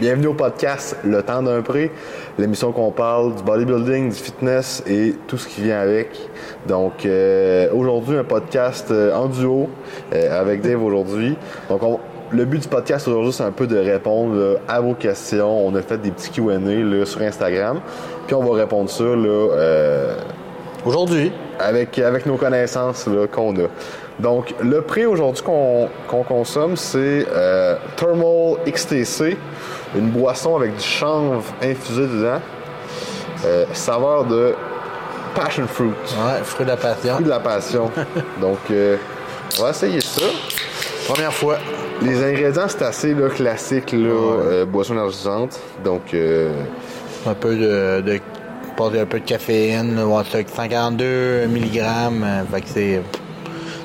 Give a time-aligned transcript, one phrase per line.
[0.00, 1.90] Bienvenue au podcast Le temps d'un prix,
[2.38, 6.08] l'émission qu'on parle du bodybuilding, du fitness et tout ce qui vient avec.
[6.66, 9.68] Donc euh, aujourd'hui un podcast euh, en duo
[10.14, 11.36] euh, avec Dave aujourd'hui.
[11.68, 12.00] Donc on-
[12.32, 15.66] le but du podcast aujourd'hui c'est un peu de répondre là, à vos questions.
[15.66, 17.80] On a fait des petits Q&A là, sur Instagram,
[18.26, 20.14] puis on va répondre ça là, euh,
[20.86, 21.30] Aujourd'hui.
[21.58, 23.68] avec, avec nos connaissances là, qu'on a.
[24.18, 29.36] Donc, le prix aujourd'hui qu'on qu'on consomme, c'est euh, Thermal XTC,
[29.96, 32.40] une boisson avec du chanvre infusé dedans,
[33.44, 34.54] euh, saveur de
[35.34, 37.12] passion fruit, Ouais, fruit de la passion.
[37.14, 37.90] fruit de la passion.
[38.40, 38.96] Donc, euh,
[39.58, 40.22] on va essayer ça.
[41.08, 41.58] Première fois.
[42.02, 45.58] Les ingrédients, c'est assez là, classique, là, euh, boisson énergisante.
[45.84, 46.50] Donc, euh,
[47.26, 48.20] Un peu de, de
[48.82, 51.82] un peu de caféine, là, ouais, c'est 142 mg.
[52.50, 53.02] fait que c'est.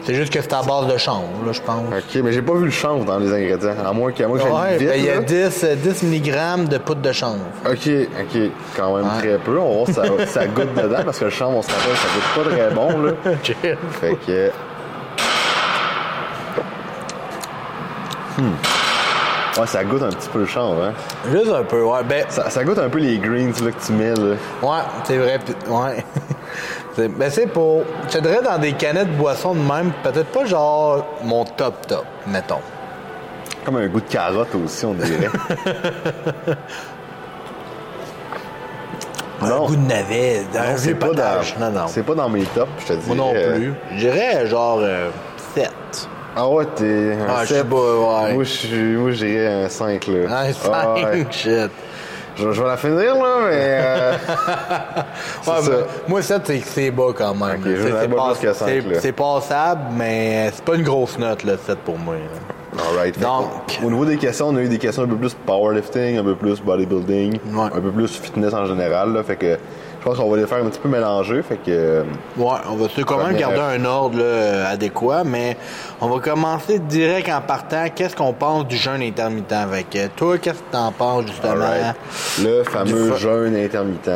[0.05, 1.81] C'est juste que c'est à base de chanvre, là, je pense.
[1.87, 4.51] ok, mais j'ai pas vu le chanvre dans les ingrédients, à moins que, que j'aille
[4.51, 4.87] Ouais, vite.
[4.89, 5.21] ben, il y a là.
[5.21, 7.39] 10, euh, 10 mg de poudre de chanvre.
[7.65, 7.89] Ok,
[8.21, 8.41] ok,
[8.77, 9.17] quand même Ouais.
[9.19, 9.57] très peu.
[9.57, 10.03] On va voir si ça,
[10.41, 13.01] ça goûte dedans parce que le chanvre, on se rappelle, ça goûte pas très bon
[13.01, 13.12] là.
[13.99, 14.51] Fait que.
[18.37, 19.59] Hmm.
[19.59, 20.93] Ouais, ça goûte un petit peu le chanvre, hein.
[21.31, 22.03] Juste un peu, ouais.
[22.07, 24.35] Ben, Ça, ça goûte un peu les greens là, que tu mets là.
[24.62, 25.40] ouais, c'est vrai.
[25.69, 26.03] Ouais.
[26.95, 27.84] C'est- ben, c'est pour.
[28.11, 32.05] Je dirais dans des canettes de boisson de même, peut-être pas genre mon top top,
[32.27, 32.59] mettons.
[33.65, 35.29] Comme un goût de carotte aussi, on dirait.
[39.41, 41.55] Un goût de navet, Non, vieux pas potage.
[41.59, 41.87] dans, Non, non.
[41.87, 43.07] C'est pas dans mes tops, je te dis.
[43.07, 43.73] Moi non plus.
[43.91, 44.79] Je dirais genre
[45.53, 45.71] 7.
[46.37, 47.69] Ah ouais, t'es un Ah, je sais sept.
[47.69, 48.34] pas, ouais.
[48.34, 50.37] Moi, je suis- moi, je dirais un 5 là.
[50.40, 51.25] Un 5, Ah ouais.
[51.31, 51.71] shit.
[52.35, 53.51] Je, je vais la finir là, mais.
[53.53, 54.13] euh,
[55.41, 55.71] c'est Ouais, ça.
[56.07, 57.61] moi, 7, c'est bas quand même.
[57.61, 57.67] Ok,
[59.01, 62.15] C'est- pas passable, mais c'est pas une grosse note, le 7 pour moi.
[62.15, 62.83] là.
[62.89, 63.15] Alright.
[63.15, 66.17] Fait Donc- au niveau des questions, on a eu des questions un peu plus powerlifting,
[66.17, 67.69] un peu plus bodybuilding, Ouais.
[67.73, 69.13] un peu plus fitness en général.
[69.13, 69.57] Là, fait que
[70.06, 71.41] pense qu'on va les faire un petit peu mélanger.
[71.44, 72.03] Fait que euh,
[72.38, 75.57] Ouais, on va quand même garder un ordre là, adéquat, mais
[76.00, 77.85] on va commencer direct en partant.
[77.94, 80.38] Qu'est-ce qu'on pense du jeûne intermittent avec euh, toi?
[80.38, 81.66] Qu'est-ce que t'en penses justement?
[82.41, 84.09] le fameux fa- jeûne intermittent.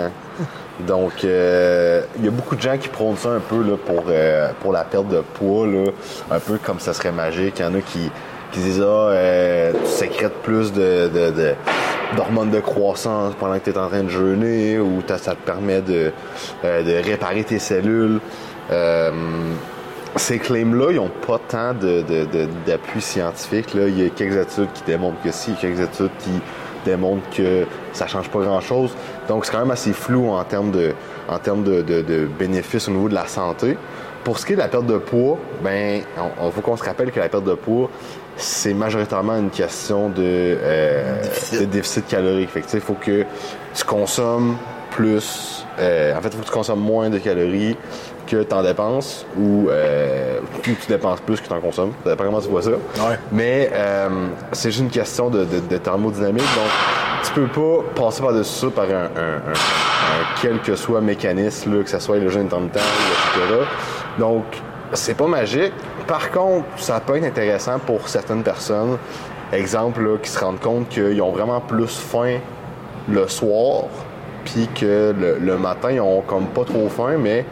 [0.88, 4.04] Donc, euh, il y a beaucoup de gens qui prônent ça un peu là, pour,
[4.08, 5.92] euh, pour la perte de poids, là,
[6.32, 7.56] un peu comme ça serait magique.
[7.60, 8.10] Il y en a qui,
[8.54, 11.56] qui disent Ah, euh, tu sécrètes plus de, de, de-
[12.16, 15.82] d'hormones de croissance pendant que tu es en train de jeûner ou ça te permet
[15.82, 16.12] de,
[16.66, 18.20] euh, de réparer tes cellules.
[18.72, 19.12] Euh,
[20.16, 23.74] ces claims-là, ils n'ont pas tant de, de- de- d'appui scientifique.
[23.74, 23.88] Là.
[23.88, 26.32] Il y a quelques études qui démontrent que si, quelques études qui
[26.86, 28.96] démontrent que ça change pas grand-chose.
[29.28, 30.94] Donc, c'est quand même assez flou en termes de,
[31.28, 33.78] en termes de bénéfices au niveau de la santé.
[34.24, 36.84] Pour ce qui est de la perte de poids, ben, on, on faut qu'on se
[36.84, 37.90] rappelle que la perte de poids,
[38.40, 41.60] c'est majoritairement une question de, euh, Déficit.
[41.60, 42.50] de déficit calorique.
[42.50, 43.24] Fait il faut que
[43.76, 44.58] tu consommes
[44.92, 45.66] plus.
[45.80, 47.78] euh, en fait, il faut que tu consommes moins de calories
[48.28, 51.94] que tu en dépenses ou euh, que tu dépenses plus que tu en consommes.
[52.04, 52.72] Ça dépend comment tu vois ça.
[52.72, 53.18] Ouais.
[53.32, 54.08] Mais euh,
[54.52, 56.44] c'est juste une question de, de- de thermodynamique.
[56.44, 61.02] Donc, tu peux pas passer par-dessus ça par un, un- un- un quel que soit
[61.02, 63.64] mécanisme, là, que ce soit le jeûne intermittent, etc.
[64.20, 64.44] Donc,
[64.94, 65.74] c'est pas magique.
[66.08, 68.98] Par contre, ça peut être intéressant pour certaines personnes.
[69.52, 72.38] Exemple, là, qui se rendent compte qu'ils ont vraiment plus faim
[73.10, 73.86] le soir,
[74.46, 77.46] puis que le, matin, ils ont comme pas trop faim, mais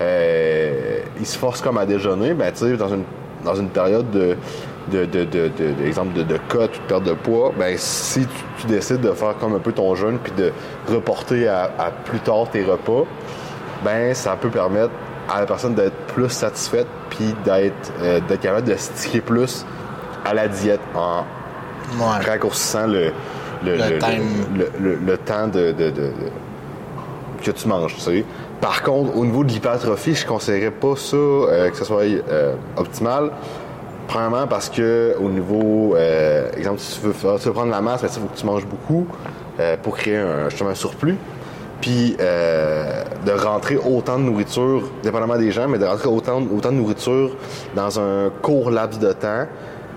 [0.00, 2.34] euh, ils se forcent comme à déjeuner.
[2.34, 3.04] Ben, tu sais, dans une,
[3.44, 4.36] dans une période de,
[4.90, 8.34] de, de, de, d'exemple de, de cut ou de perte de poids, ben, si tu,
[8.60, 10.52] tu décides de faire comme un peu ton jeûne, puis de
[10.92, 13.04] reporter à, à plus tard tes repas,
[13.84, 14.90] ben, ça peut permettre
[15.32, 19.64] à la personne d'être plus satisfaite, puis d'être, euh, d'être capable de sticker plus
[20.24, 21.22] à la diète en,
[21.98, 22.24] Ouais.
[22.26, 23.12] raccourcissant le,
[23.62, 23.76] le, Le
[25.06, 25.92] le- temps de, de-
[27.42, 27.94] que tu manges.
[27.94, 28.24] Tu sais.
[28.60, 32.02] Par contre, au niveau de l'hypertrophie, je ne conseillerais pas ça euh, que ce soit
[32.04, 33.30] euh, optimal.
[34.08, 35.94] Premièrement parce que au niveau,
[36.56, 39.06] exemple, si tu veux, tu veux prendre la masse, il faut que tu manges beaucoup
[39.82, 41.16] pour créer un, justement un surplus.
[41.80, 46.70] Puis euh, de rentrer autant de nourriture, dépendamment des gens, mais de rentrer autant, autant
[46.72, 47.36] de nourriture
[47.74, 49.46] dans un court laps de temps,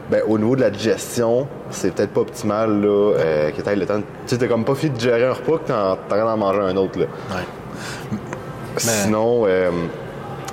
[0.10, 2.88] ben, au niveau de la digestion, c'est peut-être pas optimal là,
[3.18, 4.02] euh, que tu le temps.
[4.26, 6.78] Tu sais, comme pas fini de gérer un repas que t'en t'arrêtes d'en manger un
[6.78, 7.00] autre.
[7.00, 7.06] Là.
[7.30, 8.18] Ouais.
[8.78, 9.72] Sinon, euh,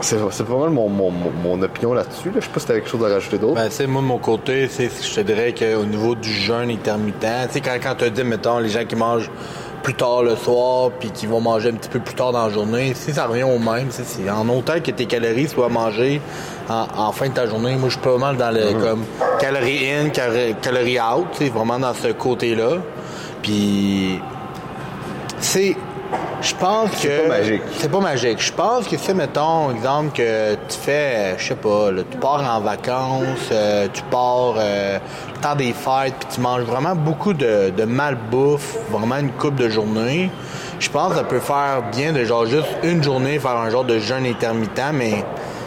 [0.00, 2.29] c'est pas mal mon, mon, mon- opinion là-dessus.
[2.31, 2.37] Là.
[2.41, 3.55] Je sais pas si t'as quelque chose à rajouter d'autre.
[3.55, 7.21] Ben, tu sais, moi, de mon côté, je te dirais qu'au niveau du jeûne intermittent,
[7.49, 9.31] tu sais, quand, quand tu dis, mettons, les gens qui mangent
[9.84, 12.52] plus tard le soir, puis qui vont manger un petit peu plus tard dans la
[12.52, 16.22] journée, si ça revient au même, c'est en autant que tes calories soient mangées
[16.70, 19.04] en, en fin de ta journée, moi, je suis pas mal dans le, comme,
[19.38, 22.78] calorie in, calorie, calorie out, sais, vraiment dans ce côté-là.
[23.42, 24.19] Puis,
[25.38, 25.76] c'est.
[26.40, 26.96] Je pense que.
[27.08, 27.62] C'est pas magique.
[27.76, 28.40] C'est pas magique.
[28.40, 32.42] Je pense que c'est, mettons, exemple, que tu fais, je sais pas, là, tu pars
[32.42, 34.98] en vacances, euh, tu pars euh,
[35.34, 39.54] le temps des fêtes, puis tu manges vraiment beaucoup de, de malbouffe, vraiment une coupe
[39.54, 40.30] de journée.
[40.78, 43.84] Je pense que ça peut faire bien de genre juste une journée faire un genre
[43.84, 45.24] de jeûne intermittent, mais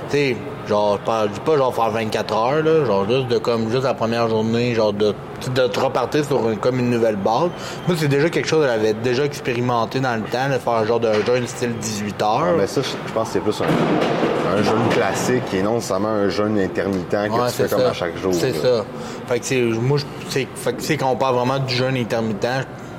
[0.09, 0.37] tu sais,
[0.67, 3.83] genre, pas- je dis pas genre faire 24 heures, là, genre juste de comme juste
[3.83, 5.13] la première journée, genre de,
[5.53, 7.49] de te repartir sur une, comme une nouvelle base.
[7.87, 10.85] Moi, c'est déjà quelque chose que j'avais déjà expérimenté dans le temps, de faire un
[10.85, 12.55] genre de jeûne style 18 heures.
[12.57, 16.29] Mais ça, je pense que c'est plus un, un jeûne classique et non nécessairement un
[16.29, 18.33] jeûne intermittent que Ouais, tu fais comme à chaque jour.
[18.33, 18.83] C'est ça.
[19.27, 21.97] Fait que c'est moi je c'est fait que c'est quand on parle vraiment du jeûne
[21.97, 22.47] intermittent,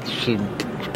[0.07, 0.39] je suis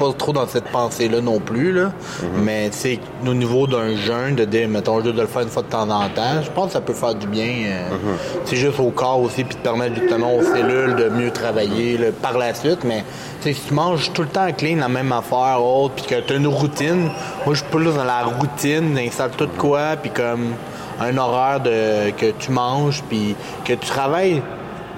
[0.02, 2.42] pas trop dans cette pensée là non plus là, Mhm.
[2.44, 5.62] mais c'est au niveau d'un jeûne de dire mettons juste de le faire une fois
[5.62, 7.50] de temps en temps, je pense que ça peut faire du bien.
[7.66, 8.16] euh, Mhm.
[8.44, 12.06] C'est juste au corps aussi puis te permettre justement aux cellules de mieux travailler là,
[12.20, 13.04] par la suite, mais
[13.40, 16.36] si tu manges tout le temps clean la même affaire autre puis que tu as
[16.36, 17.02] une routine,
[17.44, 20.52] moi je suis plus dans la routine, d'installer tout de quoi puis comme
[21.00, 23.34] un horaire de que tu manges puis
[23.64, 24.42] que tu travailles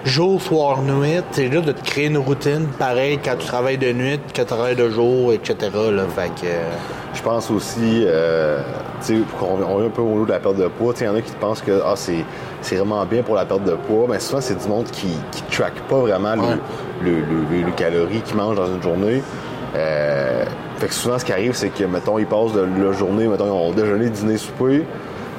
[0.04, 1.20] jour, soir, nuit.
[1.32, 4.46] C'est juste de te créer une routine pareil quand tu travailles de nuit, que tu
[4.46, 5.56] travailles de jour, etc.
[5.92, 6.02] Là.
[6.14, 6.62] Fait que, euh,
[7.14, 8.60] Je pense aussi, euh,
[9.00, 10.92] tu sais, pour qu'on on revient un peu au lot de la perte de poids,
[11.00, 12.24] il y en a qui pensent que ah, c'est,
[12.60, 14.06] c'est vraiment bien pour la perte de poids.
[14.10, 16.56] Mais souvent, c'est du monde qui ne traque pas vraiment le- Ouais.
[17.02, 17.20] le, le,
[17.60, 19.22] le- le calories qu'ils mangent dans une journée.
[19.76, 20.44] Euh,
[20.78, 23.46] fait que souvent, ce qui arrive, c'est que, mettons, ils passent de la journée, mettons,
[23.46, 24.84] ils ont déjeuné, dîner, souper.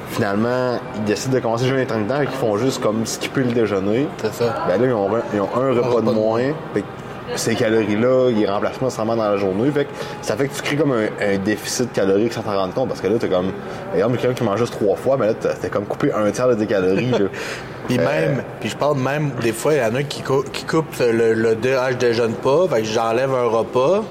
[0.08, 3.52] Finalement, ils décident de commencer le jeûne intermittent et qu'ils font juste comme skipper le
[3.52, 4.06] déjeuner.
[4.22, 4.64] c'est ça.
[4.68, 6.42] Ben là, ils ont, un- ils ont un repas repas de moins.
[6.74, 6.86] Fait que
[7.34, 9.68] ces calories-là, ils remplacent pas nécessairement dans la journée.
[9.72, 9.90] Fait que
[10.22, 12.88] ça fait que tu crées comme un, un déficit calorique sans t'en rendre compte.
[12.88, 13.50] Parce que là, t'es comme.
[13.94, 16.54] Exemple, quelqu'un qui mange juste trois fois, mais là, t'as comme coupé un tiers de
[16.54, 17.10] tes calories.
[17.10, 17.18] là.
[17.88, 20.44] Puis Euh, même, puis je parle même, des fois, il y en a qui, cou-
[20.52, 24.02] qui coupent le, le ah, je déjeune pas, fait que j'enlève un repas,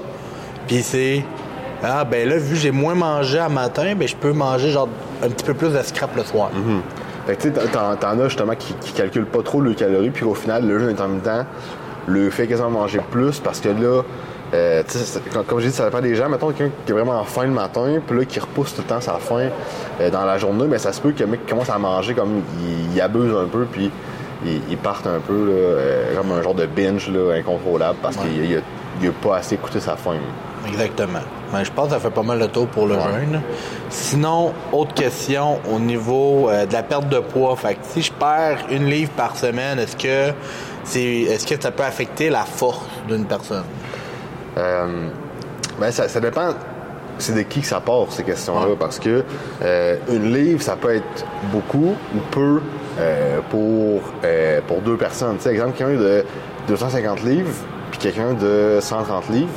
[0.66, 1.22] puis c'est,
[1.84, 4.88] ah ben là, vu que j'ai moins mangé à matin, ben je peux manger genre
[5.22, 6.50] un petit peu plus de scrap le soir.
[7.26, 10.24] Fait que tu sais, t'en, as justement qui, qui calculent pas trop le calories, puis
[10.24, 11.46] au final, le jeûne intermittent
[12.06, 14.02] le fait quasiment manger plus parce que là,
[14.54, 14.82] euh,
[15.32, 16.28] comme, comme j'ai dit, ça dépend des gens.
[16.28, 19.00] Mettons quelqu'un qui est vraiment faim le matin, puis là, qui repousse tout le temps
[19.00, 19.48] sa faim
[20.00, 22.42] euh, dans la journée, mais ça se peut que le mec commence à manger comme
[22.60, 23.90] il, il abuse un peu, puis
[24.44, 28.16] il, il parte un peu là, euh, comme un genre de binge là, incontrôlable parce
[28.16, 28.60] qu'il il a,
[29.00, 30.16] il a pas assez écouté sa faim.
[30.66, 31.20] Exactement.
[31.52, 33.40] Ben, je pense que ça fait pas mal le tour pour le jeûne.
[33.88, 37.54] Sinon, autre question au niveau euh, de la perte de poids.
[37.56, 40.34] Fait que si je perds une livre par semaine, est-ce que
[40.84, 43.64] c'est est-ce que ça peut affecter la force d'une personne?
[44.56, 45.08] Euh,
[45.78, 46.54] ben ça, ça dépend
[47.18, 49.24] c'est de qui que ça part, ces questions-là, parce que
[49.62, 52.60] euh, une livre, ça peut être beaucoup ou peu
[52.98, 55.36] euh, pour, euh, pour deux personnes.
[55.36, 56.24] Tu sais, exemple, quelqu'un de
[56.68, 57.52] 250 livres
[57.98, 59.48] puis quelqu'un de 130 livres,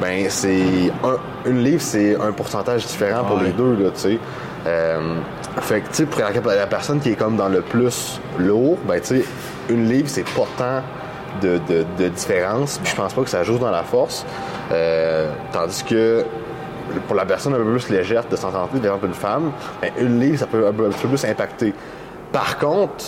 [0.00, 3.44] ben c'est un- une livre, c'est un pourcentage différent pour Ouais.
[3.44, 4.18] les deux, là, tu sais.
[4.66, 5.14] Euh,
[5.60, 8.78] fait que, tu sais, pour la, la personne qui est comme dans le plus lourd,
[8.86, 9.24] ben, tu sais,
[9.70, 10.82] une livre, c'est pas tant
[11.42, 12.78] de, de, de différence.
[12.82, 14.24] Puis je pense pas que ça joue dans la force.
[14.72, 16.24] Euh, tandis que
[17.06, 19.50] pour la personne un peu plus légère de 130 livres, par exemple une femme,
[19.82, 21.72] ben, une livre, ça peut un peu, un peu plus impacter.
[22.32, 23.04] Par contre,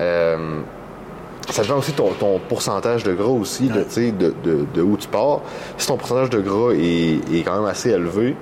[0.00, 0.60] euh,
[1.52, 5.08] ça dépend aussi ton, ton pourcentage de gras aussi, de, de, de, de où tu
[5.08, 5.40] pars.
[5.76, 8.36] Si ton pourcentage de gras est, est quand même assez élevé,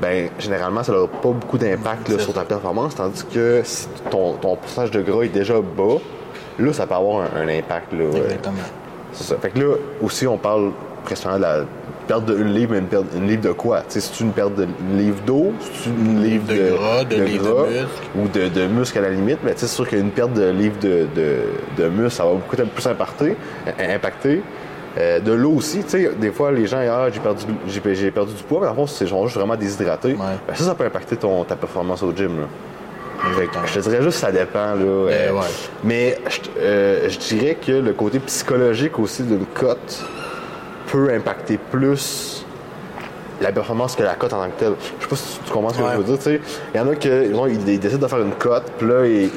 [0.00, 4.56] ben généralement ça n'aura pas beaucoup d'impact sur ta performance, tandis que si ton, ton
[4.56, 5.96] pourcentage de gras est déjà bas,
[6.58, 7.92] là ça peut avoir un, un impact.
[7.92, 8.56] Là, euh, Exactement.
[9.12, 9.36] c'est ça.
[9.40, 10.70] Fait que là aussi on parle
[11.04, 11.64] presque de la
[12.08, 13.82] perte d'une livre, mais une, perte, une livre de quoi?
[13.82, 17.16] Tu sais, c'est une perte de une livre d'eau, c'est une livre de gras, de
[17.22, 17.86] livre de gras, muscle.
[18.16, 20.50] ou de, de muscle à la limite, mais tu sais, c'est sûr qu'une perte de
[20.50, 21.36] livre de, de,
[21.76, 23.36] de muscle, ça va beaucoup plus impacter.
[23.66, 24.42] euh, impacter.
[24.96, 28.34] Euh, de l'eau aussi, tu sais, des fois les gens, ah, j'ai perdu, j'ai, perdu
[28.34, 30.14] du poids, mais en fond, c'est genre juste vraiment déshydraté.
[30.14, 32.40] Ben, ça, ça peut impacter ton, ta performance au gym.
[32.40, 32.46] Là.
[33.66, 34.74] Je te dirais juste ça dépend.
[34.74, 35.40] Là, euh, ouais.
[35.84, 40.04] Mais je, euh, je dirais que le côté psychologique aussi d'une cote
[40.90, 42.44] peut impacter plus
[43.40, 44.72] la performance que la cote en tant que telle.
[44.98, 45.90] Je sais pas si tu comprends ce que Ouais.
[45.92, 46.16] je veux dire.
[46.18, 46.40] tu sais.
[46.74, 49.30] Il y en a qui ils, ils décident de faire une cote, puis là, ils,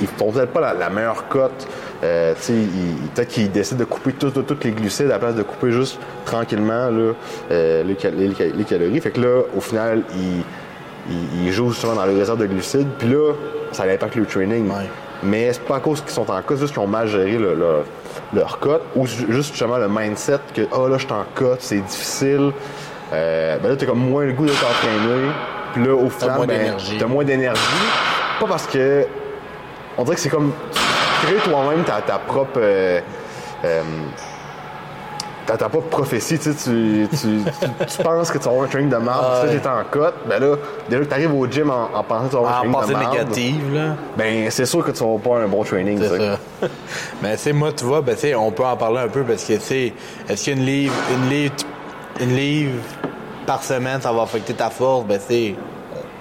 [0.00, 1.66] ils, font peut-être pas la, la meilleure cote.
[2.02, 2.34] Euh,
[3.14, 6.90] peut-être qu'ils décident de couper toutes les glucides à la place de couper juste tranquillement
[6.90, 7.12] là,
[7.52, 9.00] euh, les, cal- les- les calories.
[9.00, 10.02] Fait que là, au final,
[11.40, 13.32] ils, jouent justement dans les réserves de glucides, puis là,
[13.72, 14.68] ça impacte le training.
[14.68, 14.88] Ouais.
[15.24, 17.32] Mais c'est pas à cause qu'ils sont en cote, c'est juste qu'ils ont mal géré
[17.38, 17.84] le- leur,
[18.32, 21.60] leur cote, ou ju- juste justement le mindset que, oh là, je suis en cote,
[21.62, 22.52] c'est difficile.
[23.12, 25.30] Euh, ben là, t'as comme moins le goût de t'entraîner.
[25.72, 26.56] Puis là, au final, ben,
[26.98, 27.60] t'as moins d'énergie.
[28.40, 29.06] Pas parce que.
[29.96, 30.52] On dirait que c'est comme.
[31.20, 32.58] Tu crées toi-même ta, ta propre.
[32.58, 33.00] euh,
[33.64, 33.82] euh,
[35.46, 38.64] t'as pas de prophétie, tu, sais, tu, tu, tu, tu penses que tu vas avoir
[38.64, 40.56] un training de marde, Ah tu sais, t'es en cote, ben là,
[40.88, 42.72] déjà que t'arrives au gym en, en pensant que tu vas avoir un En training
[42.72, 43.96] pensée de marde, négative, là.
[44.16, 46.38] ben c'est sûr que tu vas pas un bon training, tu C'est ça.
[47.22, 49.44] Mais c'est moi, tu vois, ben, tu sais, on peut en parler un peu parce
[49.44, 49.92] que, tu sais,
[50.28, 51.54] est-ce qu'une livre, une livre,
[52.20, 52.72] une livre
[53.46, 55.04] par semaine, ça va affecter ta force?
[55.06, 55.54] Ben, c'est,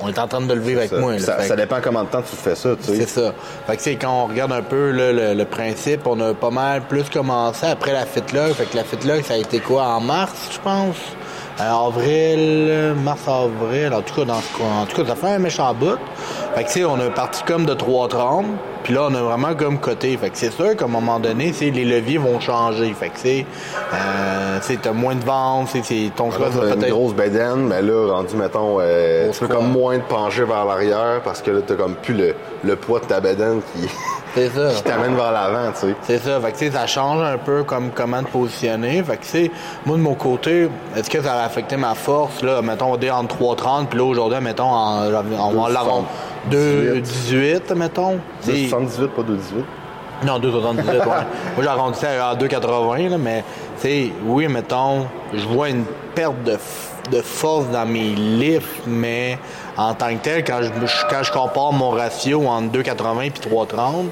[0.03, 1.13] on est en train de le vivre avec Ça, moi.
[1.13, 1.43] là.
[1.43, 2.95] ça, dépend combien de temps tu fais ça, tu sais.
[3.05, 3.33] C'est ça.
[3.67, 6.81] Fait que, quand on regarde un peu là, le, le principe, on a pas mal
[6.81, 8.51] plus commencé après la FitLog.
[8.53, 9.83] Fait que la FitLog, ça a été quoi?
[9.83, 10.97] En mars, je pense?
[11.61, 13.93] Euh, avril, mars, avril.
[13.93, 15.97] En tout cas, dans ce En tout cas, ça fait un méchant bout.
[16.55, 18.45] Fait que, tu sais, on a parti comme de 3,30.
[18.83, 20.15] Puis là, on a vraiment comme côté.
[20.17, 22.93] Fait que c'est sûr qu'à un moment donné, sais, les leviers vont changer.
[22.93, 23.45] Fait que, sais,
[23.93, 26.91] euh, sais, t'as moins de ventes, sais, c'est ton choix va t'as une peut-être...
[26.91, 31.21] grosse bedaine, mais là, rendu, mettons, euh, tu peux comme moins te pencher vers l'arrière
[31.23, 33.87] parce que là, t'as comme plus le, le poids de ta bedaine qui,
[34.35, 34.69] C'est ça.
[34.75, 35.95] qui t'amène vers l'avant, tu sais.
[36.01, 39.01] C'est ça, fait que ça change un peu comme comment te positionner.
[39.03, 39.51] Fait que sais,
[39.85, 43.11] moi de mon côté, est-ce que ça va affecter ma force, là, mettons, on est
[43.11, 46.03] entre 3,30, puis là aujourd'hui, mettons, en, va l'avoir
[46.51, 48.19] 2,18, mettons.
[48.43, 49.65] Tu sais, 278, pas 218.
[50.25, 51.03] non, 2,78, ouais.
[51.55, 53.43] Moi, j'arrondissais à 2,80, là, mais,
[53.77, 55.85] tu sais, oui, mettons, je vois une
[56.15, 56.57] perte de,
[57.11, 59.37] de force dans mes lifts, mais
[59.75, 60.69] en tant que tel, quand je,
[61.09, 64.05] quand je compare mon ratio entre 2,80 et 3,30,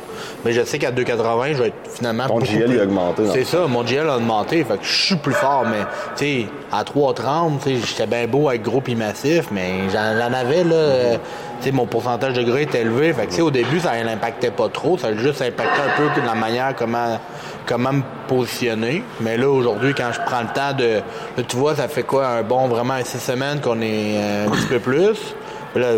[0.44, 2.26] mais je sais qu'à 2,80, je vais être finalement.
[2.26, 5.16] Beaucoup GL, plus- a augmenté, C'est ça, mon GL a augmenté, fait que je suis
[5.18, 5.84] plus fort, mais,
[6.18, 10.34] tu sais, à 3,30, tu sais, j'étais bien beau avec gros et massif, mais j'en
[10.34, 11.20] avais, là, euh, tu
[11.66, 14.98] sais, mon pourcentage de gras est élevé, fait que, au début, ça n'impactait pas trop,
[14.98, 17.20] ça juste impacté un peu que la manière comment,
[17.66, 21.02] comment me positionner, mais là, aujourd'hui, quand je prends le temps de,
[21.38, 24.52] là, tu vois, ça fait quoi, un bon, vraiment, six semaines qu'on est euh, un
[24.52, 25.36] petit peu plus,
[25.76, 25.94] là,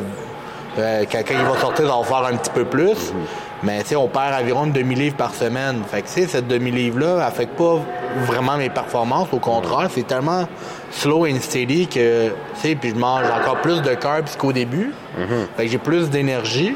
[0.79, 3.13] euh, quand, il va sortir, ça va faire un petit peu plus.
[3.62, 5.84] Mais tu on perd environ une demi-livre par semaine.
[5.89, 7.79] Fait que cette demi-livre-là affecte pas
[8.25, 9.29] vraiment mes performances.
[9.32, 10.46] Au contraire, c'est tellement
[10.96, 14.94] slow and steady que, tu sais, puis je mange encore plus de carbs qu'au début.
[15.58, 16.76] Fait que j'ai plus d'énergie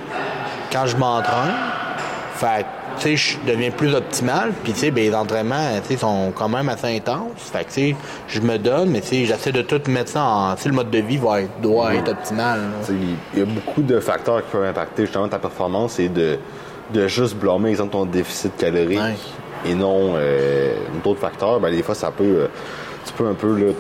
[0.72, 1.54] quand je m'entraîne.
[2.36, 4.52] Fait que, tu sais, je deviens plus optimal.
[4.64, 7.32] Puis, tu sais, ben, les entraînements, tu sais, sont quand même assez intenses.
[7.52, 7.96] Fait que, tu sais,
[8.28, 10.56] je me donne, mais tu sais, j'essaie de tout mettre ça en...
[10.56, 12.60] Tu sais, le mode de vie va être, doit être optimal.
[12.82, 13.00] Tu sais,
[13.34, 16.38] Il y a beaucoup de facteurs qui peuvent impacter justement ta performance et de,
[16.94, 19.16] de juste blâmer, exemple, ton déficit calorique Ouais.
[19.66, 21.60] et non euh, d'autres facteurs.
[21.60, 22.24] Ben, des fois, ça peut.
[22.24, 22.48] euh,
[23.26, 23.74] un peu là,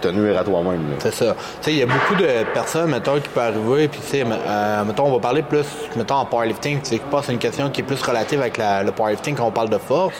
[0.00, 0.80] te, te nuire à toi-même.
[0.98, 1.34] C'est ça.
[1.34, 4.24] Tu sais, il y a beaucoup de personnes, mettons, qui peuvent arriver, puis tu sais,
[4.26, 5.64] euh, mettons, on va parler plus,
[5.96, 8.92] mettons, en powerlifting, tu sais, c'est une question qui est plus relative avec la- le
[8.92, 10.14] powerlifting quand on parle de force.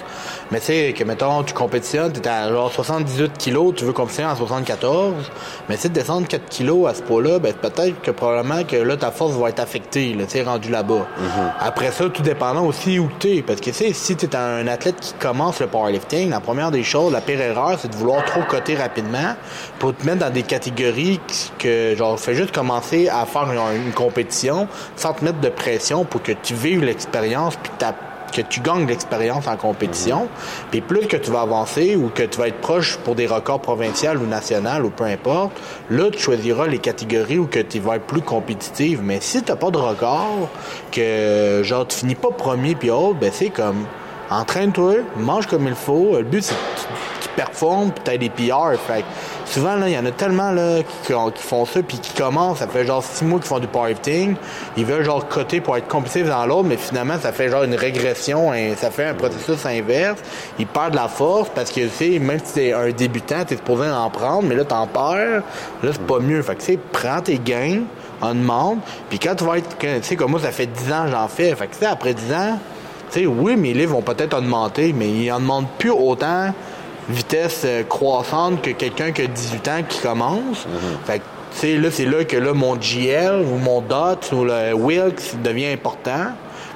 [0.50, 4.30] Mais tu sais, que, mettons, tu compétitionnes, t'es à genre 78 kilos, tu veux compétitionner
[4.32, 5.14] en 74,
[5.68, 8.76] mais tu sais, de descendre 4 kilos à ce poids-là, ben, peut-être que probablement que
[8.76, 11.06] là, ta force va être affectée, là, tu sais, rendu là-bas.
[11.60, 15.00] Après ça, tout dépendant aussi où t'es, parce que tu sais, si t'es un athlète
[15.00, 18.42] qui commence le powerlifting, la première des choses, la pire erreur, c'est de vouloir trop
[18.42, 19.34] coter rapidement
[19.80, 21.18] pour te mettre dans des catégories
[21.58, 26.04] que, genre, fais juste commencer à faire une, une compétition sans te mettre de pression
[26.04, 27.72] pour que tu vives l'expérience puis
[28.30, 30.28] que tu gagnes l'expérience en compétition.
[30.70, 33.62] Puis plus que tu vas avancer ou que tu vas être proche pour des records
[33.62, 35.52] provinciaux ou nationaux ou peu importe,
[35.88, 39.00] là, tu choisiras les catégories où que tu vas être plus compétitive.
[39.02, 40.48] Mais si tu pas de record,
[40.92, 43.86] que genre tu finis pas premier puis autre, ben c'est comme
[44.30, 46.16] entraîne-toi, mange comme il faut.
[46.16, 46.86] Le but c'est que tu,
[47.22, 48.78] tu performes puis t'as des PR.
[48.86, 49.04] Fait
[49.50, 52.68] souvent là, il y en a tellement là qui, font ça puis qui commencent, ça
[52.68, 54.36] fait genre six mois qu'ils font du powerlifting,
[54.76, 57.74] ils veulent genre coter pour être compétitifs dans l'autre, mais finalement ça fait genre une
[57.74, 60.20] régression, et ça fait un processus inverse.
[60.58, 63.90] Ils perdent la force parce que tu sais, même si t'es un débutant, t'es supposé
[63.90, 65.42] en prendre, mais là t'en perds,
[65.82, 66.42] là c'est pas mieux.
[66.42, 67.80] Fait que tu sais, prends tes gains,
[68.20, 71.04] en demande, puis quand tu vas être, tu sais comme moi ça fait 10 ans
[71.06, 72.79] que j'en fais, fait que tu sais après 10 ans, tu
[73.10, 76.52] sais, oui, mes livres vont peut-être augmenter, mais ils en demandent plus autant
[77.08, 80.66] vitesse euh, croissante que quelqu'un qui a 18 ans qui commence.
[81.04, 84.44] Fait que, tu sais, là, c'est là que là, mon GL ou mon DOT ou
[84.44, 86.26] le Wilks devient important.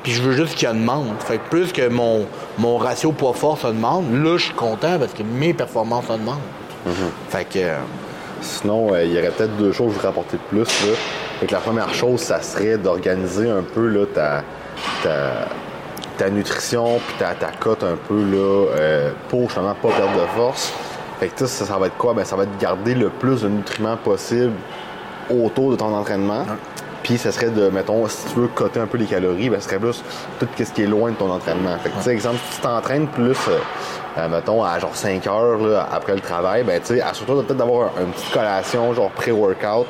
[0.03, 1.23] Puis je veux juste qu'il augmente.
[1.23, 2.27] Fait que plus que mon,
[2.59, 6.41] mon ratio poids-force augmente, là, je suis content parce que mes performances augmentent.
[7.29, 7.59] Fait que...
[7.61, 7.77] euh,
[8.43, 10.87] Sinon, euh, il y aurait peut-être deux choses que je voudrais apporter de plus.
[10.87, 10.93] Là.
[11.41, 14.43] Fait que la première chose, ça serait d'organiser un peu là, ta,
[15.03, 15.49] ta,
[16.19, 20.27] ta nutrition puis ta, ta cote un peu là, euh, pour justement pas perdre de
[20.37, 20.73] force.
[21.21, 22.15] Fait que ça, ça va être quoi?
[22.15, 24.53] Ben, ça va être garder le plus de nutriments possible
[25.31, 26.45] autour de ton entraînement.
[27.03, 29.69] Puis ça serait de, mettons, si tu veux coter un peu les calories, ben, ce
[29.69, 30.03] serait plus
[30.41, 31.77] tout ce qui est loin de ton entraînement.
[31.83, 33.59] Fait que, tu sais, exemple, si tu t'entraînes plus, euh,
[34.17, 37.59] euh, mettons, à genre 5 heures là, après le travail, ben, tu sais, assure-toi peut-être
[37.59, 39.87] d'avoir un- une petite collation, genre pré-workout,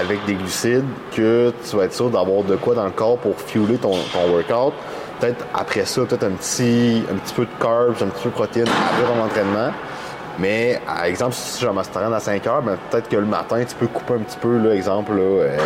[0.00, 3.34] avec des glucides, que tu vas être sûr d'avoir de quoi dans le corps pour
[3.38, 4.72] fueler ton, ton workout.
[5.20, 8.34] Peut-être après ça, peut-être un petit, un petit peu de carbs, un petit peu de
[8.34, 9.72] protéines après ton entraînement.
[10.38, 13.74] Mais, par exemple, si je m'entraîne à 5 heures, ben, peut-être que le matin, tu
[13.74, 15.58] peux couper un petit peu, là, exemple, là, euh,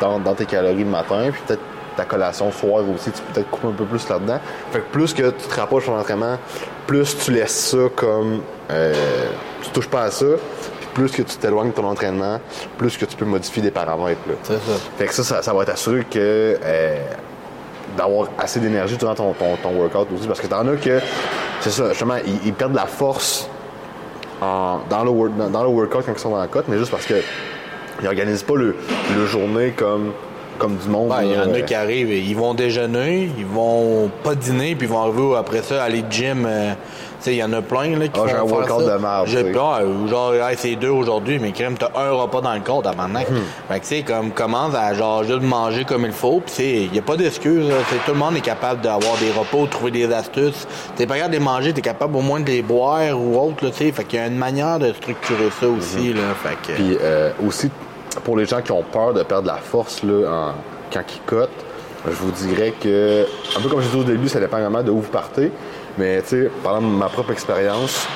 [0.00, 1.62] dans, dans tes calories le matin, puis peut-être
[1.96, 4.38] ta collation soir aussi, tu peux peut-être couper un peu plus là-dedans.
[4.70, 6.38] Fait que plus que tu te rapproches de ton entraînement,
[6.86, 8.42] plus tu laisses ça comme...
[8.70, 8.94] Euh,
[9.62, 10.26] tu touches pas à ça,
[10.78, 12.38] puis plus que tu t'éloignes de ton entraînement,
[12.76, 14.20] plus que tu peux modifier des paramètres.
[14.28, 14.34] là.
[14.42, 14.72] C'est ça.
[14.98, 16.96] Fait que ça, ça, ça va t'assurer que euh,
[17.98, 20.26] d'avoir assez d'énergie durant ton, ton, ton workout aussi.
[20.26, 21.00] Parce que t'en as que,
[21.60, 23.48] c'est ça, justement, ils, ils perdent de la force
[24.40, 26.90] en- dans, le, dans, dans le workout quand ils sont dans la cote, mais juste
[26.90, 27.14] parce que
[28.00, 28.76] ils organisent pas le,
[29.16, 30.12] le journée comme,
[30.58, 31.08] comme du monde.
[31.08, 34.76] Ben, Il y en a euh, qui arrivent, ils vont déjeuner, ils vont pas dîner,
[34.76, 36.46] puis ils vont arriver après ça aller gym.
[36.46, 36.72] euh,
[37.26, 38.98] il y en a plein là, qui Ah, font un faire ça.
[39.24, 39.52] de J'ai tu sais.
[39.52, 42.82] pas, ou genre, hey, c'est deux aujourd'hui, mais crème, t'as un repas dans le corps
[42.96, 43.20] maintenant.
[43.20, 43.36] Hmm.
[43.72, 46.94] Fait que tu sais, comme commence à genre juste manger comme il faut, puis il
[46.94, 47.30] y a pas sais,
[48.06, 50.66] Tout le monde est capable d'avoir des repas, de trouver des astuces.
[50.96, 53.64] T'es pas capable de les manger, t'es capable au moins de les boire ou autre,
[53.64, 53.92] là, tu sais.
[53.92, 56.20] Fait qu'il y a une manière de structurer ça aussi, là.
[56.42, 56.76] Fait que.
[56.76, 57.70] Puis euh, aussi,
[58.24, 60.52] pour les gens qui ont peur de perdre la force là, en-
[60.92, 61.50] quand ils cotent,
[62.06, 64.90] je vous dirais que, un peu comme j'ai dit au début, ça dépend vraiment de
[64.90, 65.50] où vous partez.
[65.98, 68.06] Mais tu sais, de ma propre expérience,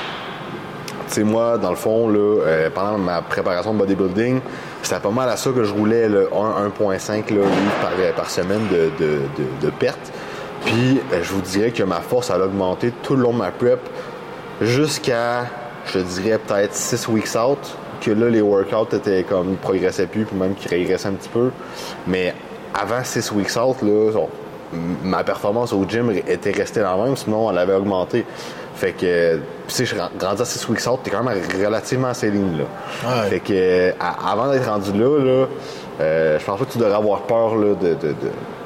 [1.09, 4.41] tu sais, moi, dans le fond, là, euh, pendant ma préparation de bodybuilding,
[4.83, 7.47] c'était pas mal à ça que je roulais le 1, 1.5 là, livres
[7.83, 8.91] par, euh, par semaine de,
[9.61, 10.13] de, perte.
[10.65, 13.51] Puis, euh, je vous dirais que ma force, a augmenté tout le long de ma
[13.51, 13.81] prep
[14.61, 15.47] jusqu'à,
[15.87, 17.59] je dirais, peut-être 6 weeks out,
[18.01, 21.29] que là, les workouts étaient comme, ils progressaient plus, puis même qu'ils régressaient un petit
[21.29, 21.51] peu.
[22.07, 22.33] Mais
[22.75, 24.13] avant 6 weeks out, là,
[25.03, 28.25] ma performance au gym était restée la même, sinon elle avait augmenté.
[28.75, 32.31] Fait que, tu sais, je rendu à 6 weeks out, t'es quand même relativement assez
[32.31, 32.65] lean, là.
[33.25, 33.29] Ouais.
[33.29, 35.47] Fait que, euh, à- avant d'être rendu là, là,
[36.01, 38.15] euh, je pense pas que tu devrais avoir peur, là, de, de, de,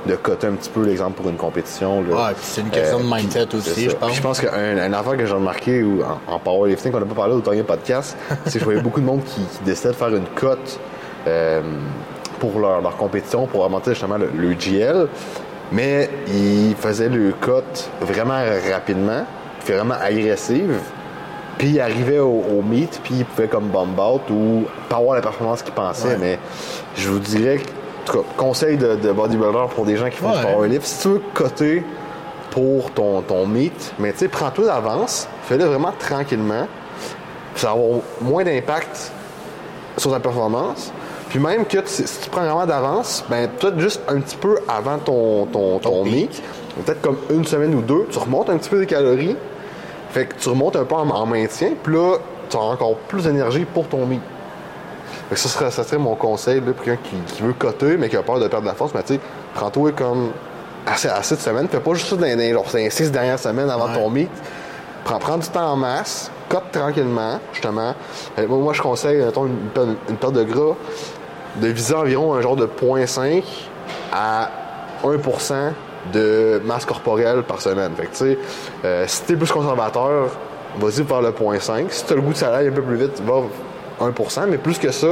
[0.06, 2.14] de coter un petit peu l'exemple pour une compétition, là.
[2.28, 4.06] Ouais, c'est une question de puis mindset aussi, je pense.
[4.08, 7.06] Puis je pense qu'un un affaire que j'ai remarqué ou en, en powerlifting, qu'on n'a
[7.06, 9.88] pas parlé au dernier podcast, c'est que je voyais beaucoup de monde qui, qui décidait
[9.90, 10.78] de faire une cote
[11.26, 11.60] euh,
[12.38, 15.08] pour leur, leur compétition, pour augmenter justement le, le GL,
[15.72, 18.40] mais ils faisaient le cote vraiment
[18.72, 19.24] rapidement,
[19.64, 20.78] puis vraiment agressive,
[21.58, 25.16] puis ils arrivaient au, au meet, puis ils pouvaient comme bomb out ou pas avoir
[25.16, 26.18] la performance qu'ils pensaient, Ouais.
[26.20, 26.38] mais
[26.96, 30.30] je vous dirais, en tout cas, conseil de, de bodybuilder pour des gens qui font
[30.30, 30.52] du Ouais.
[30.52, 31.82] powerlift, si tu veux coter
[32.50, 36.66] pour ton, ton meet, mais tu sais, prends-toi d'avance, fais-le vraiment tranquillement,
[37.54, 39.10] ça va avoir moins d'impact
[39.96, 40.92] sur ta performance.
[41.28, 44.58] Puis même que tu- si tu prends vraiment d'avance, ben peut-être juste un petit peu
[44.68, 46.42] avant ton, ton, ton meet,
[46.84, 49.36] peut-être comme une semaine ou deux, tu remontes un petit peu des calories,
[50.10, 52.16] fait que tu remontes un peu en, en maintien, puis là,
[52.48, 54.20] tu as encore plus d'énergie pour ton meet.
[55.28, 57.96] Fait que ça serait, ça serait mon conseil là, pour quelqu'un qui, qui veut coter,
[57.96, 58.92] mais qui a peur de perdre de la force.
[58.94, 59.20] Mais tu sais,
[59.54, 60.30] prends-toi comme
[60.86, 61.66] assez, assez de semaines.
[61.68, 63.94] Fais pas juste ça dans, les- dans les six dernières semaines avant Ouais.
[63.94, 64.30] ton meet.
[65.04, 67.94] Prends, prends du temps en masse, cote tranquillement, justement.
[68.38, 69.56] Euh, moi, moi, je conseille, mettons, une,
[70.08, 70.74] une perte de gras
[71.56, 73.42] de viser environ un genre de 0.5
[74.12, 74.50] à
[75.04, 75.72] 1%
[76.12, 77.92] de masse corporelle par semaine.
[77.96, 78.38] Fait que, tu sais,
[78.84, 80.28] euh, si t'es plus conservateur,
[80.78, 81.86] vas-y vers le 0.5.
[81.90, 83.42] Si t'as le goût de ça aille un peu plus vite, va
[84.06, 84.46] 1%.
[84.48, 85.08] Mais plus que ça,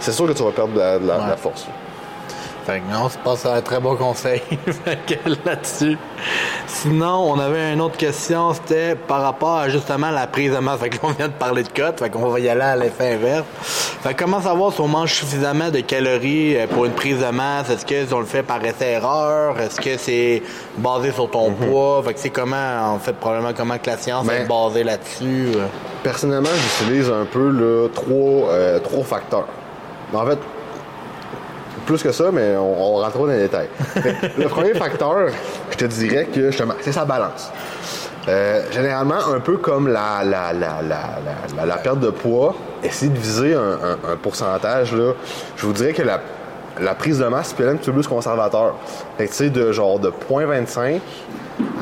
[0.00, 1.36] c'est sûr que tu vas perdre de la, de la- de la Ouais.
[1.36, 1.66] force.
[2.66, 4.40] Fait que non, c'est pas ça un très bon conseil
[5.06, 5.98] que là-dessus.
[6.66, 10.80] Sinon, on avait une autre question, c'était par rapport à justement la prise de masse.
[10.80, 12.74] Fait que là, on vient de parler de cote, fait qu'on va y aller à
[12.74, 13.83] l'effet inverse.
[14.04, 17.70] Fait comment savoir si on mange suffisamment de calories euh, pour une prise de masse?
[17.70, 19.58] Est-ce que on le fait par essai-erreur?
[19.58, 20.42] Est-ce que c'est
[20.76, 22.02] basé sur ton poids?
[22.04, 25.52] Fait que c'est comment, en fait, probablement comment que la science Ben- est basée là-dessus?
[25.56, 25.64] euh?
[26.02, 29.46] Personnellement, j'utilise un peu là, trois, euh, trois facteurs.
[30.12, 30.38] En fait,
[31.86, 33.70] plus que ça, mais on, on rentre dans les détails.
[34.36, 35.28] Le premier facteur,
[35.70, 37.50] je te dirais que justement, c'est sa balance.
[38.26, 40.80] Euh, généralement, un peu comme la, la, la,
[41.66, 45.12] la, perte de poids, essayer de viser un, pourcentage, là,
[45.56, 48.76] je vous dirais que la, prise de masse être un petit peu plus conservateur.
[49.18, 51.00] Fait de genre de 0.25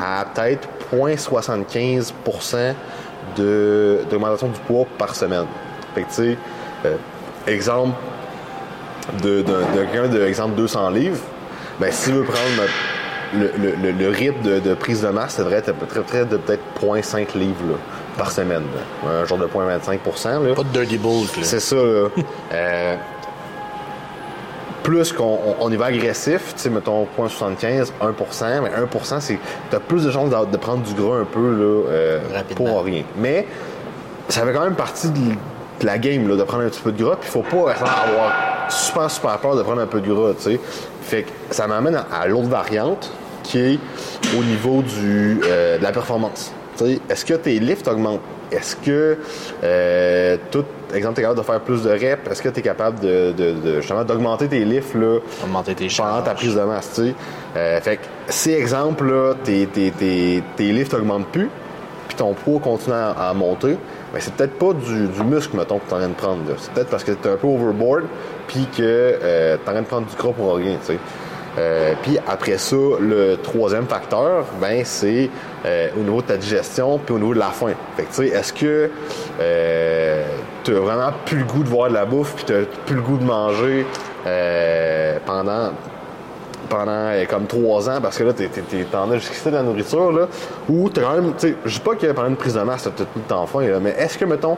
[0.01, 2.11] à peut-être 0.75
[3.37, 5.45] de- d'augmentation du poids par semaine.
[5.95, 6.35] Fait que
[6.85, 6.95] euh,
[7.47, 7.95] exemple,
[9.21, 9.53] de, de,
[10.03, 11.19] de de exemple 200 livres,
[11.79, 12.61] ben, s'il veut prendre
[13.33, 16.63] le, le, le, rythme de, de prise de masse, devrait être très, très de peut-être
[16.81, 17.75] 0.5 livres là,
[18.17, 18.63] par semaine.
[19.03, 19.09] là.
[19.21, 20.53] Un genre de 0.25 là.
[20.55, 21.29] Pas de dirty bulk.
[21.41, 22.07] C'est ça, là.
[22.53, 22.95] Euh,
[24.83, 29.39] plus qu'on on- y va agressif, tu sais, mettons 0.75, 1%, mais 1%, c'est.
[29.71, 32.19] T'as plus de chances de, de prendre du gras un peu, là, euh,
[32.55, 33.03] pour rien.
[33.17, 33.47] Mais
[34.27, 37.01] ça fait quand même partie de, la game, là, de prendre un petit peu de
[37.01, 40.43] gras, puis faut pas avoir super, super peur de prendre un peu de gras, tu
[40.43, 40.59] sais.
[41.01, 43.09] Fait que ça m'amène à, à l'autre variante,
[43.43, 43.79] qui est
[44.39, 46.51] au niveau du, euh, de la performance.
[47.09, 48.21] Est-ce que tes lifts augmentent?
[48.51, 49.17] Est-ce que,
[49.63, 52.29] euh, tout, exemple, tu es capable de faire plus de reps?
[52.29, 55.87] Est-ce que tu es capable de, de- de- justement d'augmenter tes lifts là, Augmenter tes
[55.95, 56.99] pendant ta prise de masse?
[57.55, 61.49] Euh, fait que si, exemple, là, tes, tes, tes, tes lifts augmentent plus,
[62.07, 63.77] puis ton poids continue à, à monter,
[64.13, 66.41] ben c'est peut-être pas du, du muscle, mettons, que tu es en train de prendre.
[66.57, 68.03] C'est peut-être parce que tu es un peu overboard,
[68.47, 70.77] puis que euh, tu es en train de prendre du gras pour rien.
[71.57, 75.29] Euh, puis après ça, le troisième facteur, ben c'est
[75.65, 77.73] euh, au niveau de ta digestion puis au niveau de la faim.
[77.95, 78.89] Fait que tu sais, est-ce que
[79.39, 80.23] euh,
[80.63, 82.53] tu as vraiment plus le goût de voir de la bouffe puis tu
[82.85, 83.85] plus le goût de manger
[84.25, 85.71] euh, pendant
[86.69, 88.33] pendant euh, comme trois ans parce que là
[88.91, 90.27] t'en as jusqu'ici de la nourriture là
[90.69, 92.83] ou t'as quand même tu sais je dis pas que pendant une prise de masse
[92.83, 94.57] t'as tout le temps faim là, mais est-ce que mettons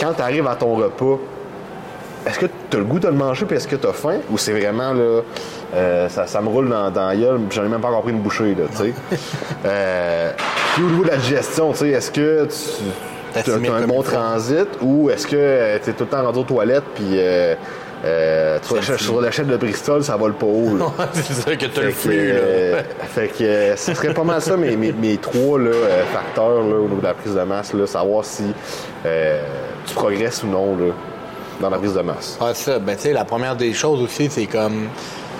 [0.00, 1.18] quand t'arrives à ton repas
[2.26, 4.16] est-ce que tu as le goût de le manger puis est-ce que tu as faim
[4.30, 5.20] ou c'est vraiment là
[5.74, 8.02] euh, ça, ça me roule dans, dans la gueule puis j'en ai même pas encore
[8.02, 8.92] pris une bouchée là tu sais.
[9.66, 10.32] Euh,
[10.74, 12.48] puis au niveau de la digestion tu sais est-ce que
[13.44, 16.44] tu as un bon transit ou est-ce que tu es tout le temps rendu aux
[16.44, 17.54] toilettes puis euh,
[18.04, 20.78] euh, tu sur la chaîne de Bristol ça vole pas haut
[21.12, 22.34] c'est ça que t'as le flux, là.
[22.34, 22.82] euh,
[23.14, 26.62] fait que euh, ce serait pas mal ça mes, mes, mes trois là, euh, facteurs
[26.64, 28.44] là, au niveau de la prise de masse, là, savoir si
[29.06, 29.40] euh,
[29.86, 30.92] tu progresses ou non là,
[31.62, 32.36] dans la prise de masse.
[32.40, 34.88] Ah, ça, ben, tu sais, la première des choses aussi, c'est comme.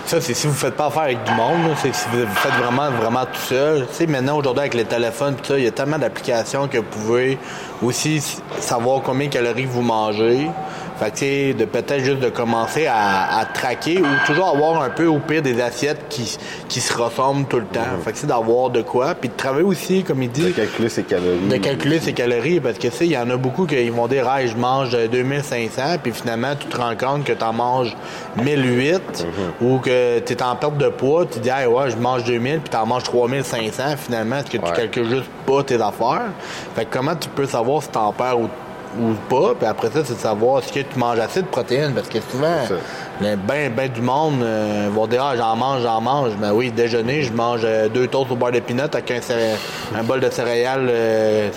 [0.04, 2.90] Ça, c'est si vous faites pas affaire avec du monde, c'est si vous faites vraiment,
[2.90, 3.86] vraiment tout seul.
[3.88, 6.78] Tu sais, maintenant, aujourd'hui, avec les téléphones, pis ça, il y a tellement d'applications que
[6.78, 7.38] vous pouvez
[7.82, 8.20] aussi
[8.58, 10.48] savoir combien de calories vous mangez.
[11.02, 14.82] Fait que, tu sais, de peut-être juste de commencer à, à traquer ou toujours avoir
[14.82, 16.38] un peu, au pire, des assiettes qui,
[16.68, 17.80] qui se ressemblent tout le temps.
[18.04, 19.14] Fait que c'est d'avoir de quoi.
[19.14, 21.48] Puis de travailler aussi, comme il dit, De calculer ses calories.
[21.48, 24.06] de calculer ses calories parce que tu sais, il y en a beaucoup qui vont
[24.06, 27.52] dire ah, je mange euh, 2500 puis finalement tu te rends compte que tu en
[27.52, 27.96] manges
[28.36, 29.26] 1008
[29.60, 32.60] ou que tu es en perte de poids, tu dis ah ouais, je mange 2000
[32.60, 34.72] puis tu en manges 3500 finalement est-ce que tu Ouais.
[34.76, 36.30] calcules juste pas tes affaires?
[36.76, 38.48] Fait que comment tu peux savoir si tu en perds ou
[38.98, 42.08] ou pas, puis après ça, c'est de savoir que tu manges assez de protéines, parce
[42.08, 42.56] que souvent,
[43.20, 46.32] le ben, ben du monde euh, vont dire ah, j'en mange, j'en mange.
[46.40, 50.20] Mais oui, déjeuner, je mange euh, deux toasts au beurre de pinot avec un, bol
[50.20, 50.88] de céréales.
[50.88, 51.50] euh,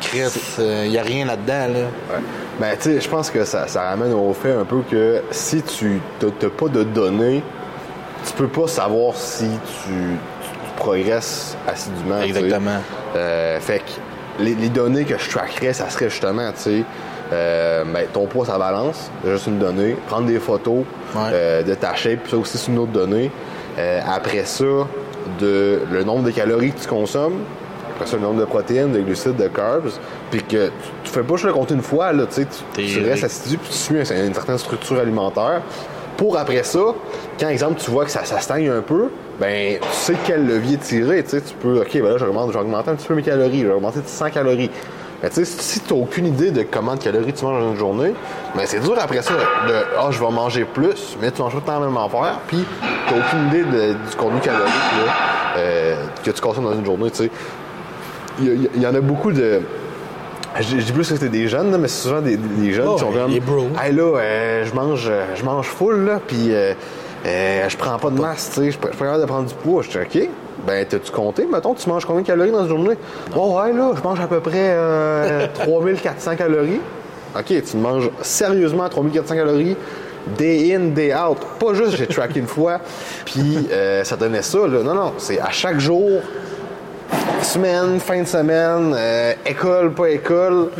[0.00, 1.72] Chris, il n'y a rien là-dedans.
[1.72, 1.80] Là.
[1.80, 2.22] Ouais.
[2.60, 5.62] Ben, tu sais, je pense que ça, ça ramène au fait un peu que si
[5.62, 7.42] tu n'as pas de données,
[8.26, 9.90] tu peux pas savoir si tu,
[10.42, 12.20] tu progresses assidûment.
[12.20, 12.80] Exactement.
[13.14, 13.92] Euh, fait que
[14.40, 16.84] les, les données que je trackerais, ça serait justement, tu sais,
[17.32, 19.96] euh, ben, ton poids, sa balance, c'est juste une donnée.
[20.08, 21.22] Prendre des photos Ouais.
[21.32, 23.30] euh, de ta shape, puis ça aussi, c'est une autre donnée.
[23.78, 24.64] Euh, après ça,
[25.40, 27.40] de, le nombre de calories que tu consommes.
[27.94, 29.90] Après ça, le nombre de protéines, de glucides, de carbs.
[30.30, 30.72] Puis que tu,
[31.04, 33.24] tu fais pas juste le compter une fois, là, tu sais, tu, T'es- tu restes
[33.24, 35.62] assidu, puis tu suis un- une certaine structure alimentaire.
[36.16, 36.80] Pour après ça,
[37.38, 40.78] quand, exemple, tu vois que ça, ça stagne un peu, ben, tu sais quel levier
[40.78, 43.22] tirer, tu sais, tu peux, OK, ben là, j'augmente, j'ai augmenté un petit peu mes
[43.22, 44.70] calories, j'ai augmenté de 100 calories.
[45.22, 47.70] Mais tu sais, si tu n'as aucune idée de comment de calories tu manges dans
[47.72, 48.14] une journée,
[48.54, 51.58] ben c'est dur après ça de Ah, je vais manger plus, mais tu manges tout
[51.58, 51.96] le temps la même
[52.46, 52.64] puis
[53.08, 54.72] tu n'as aucune idée du contenu calorique
[55.56, 57.30] euh, que tu consommes dans une journée, tu sais.
[58.38, 59.62] Il y en a beaucoup de.
[60.60, 62.86] Je dis- je dis plus que c'était des jeunes, mais c'est souvent des, des jeunes
[62.88, 63.30] Oh, qui sont comme.
[63.30, 63.66] les bros.
[63.82, 66.72] Hey là, euh, je mange euh, je mange full là, puis euh,
[67.26, 69.82] euh, je prends pas de masse, tu sais, je suis pas de prendre du poids.
[69.82, 70.28] Je dis OK.
[70.66, 71.46] Ben, t'as-tu compté?
[71.50, 72.96] Mettons, tu manges combien de calories dans une journée?
[73.36, 76.80] Oh, ouais, là, je mange à peu près euh, 3400 calories.
[77.38, 79.76] OK, tu manges sérieusement 3400 calories,
[80.38, 81.36] day in, day out.
[81.60, 82.80] Pas juste j'ai tracké une fois,
[83.26, 84.82] puis euh, ça donnait ça, là.
[84.82, 86.20] Non, non, c'est à chaque jour,
[87.42, 90.70] semaine, fin de semaine, euh, école, pas école,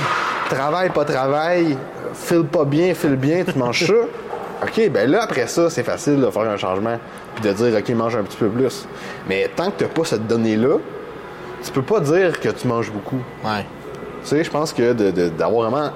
[0.51, 1.77] travail, pas travail,
[2.15, 3.93] file pas bien, file bien, tu manges ça.
[4.63, 6.99] OK, ben là, après ça, c'est facile de faire un changement
[7.35, 8.87] puis de dire, OK, mange un petit peu plus.
[9.29, 10.79] Mais tant que tu pas cette donnée-là,
[11.63, 13.21] tu peux pas dire que tu manges beaucoup.
[13.45, 13.65] Ouais.
[14.23, 15.91] Tu sais, je pense que de- de- d'avoir vraiment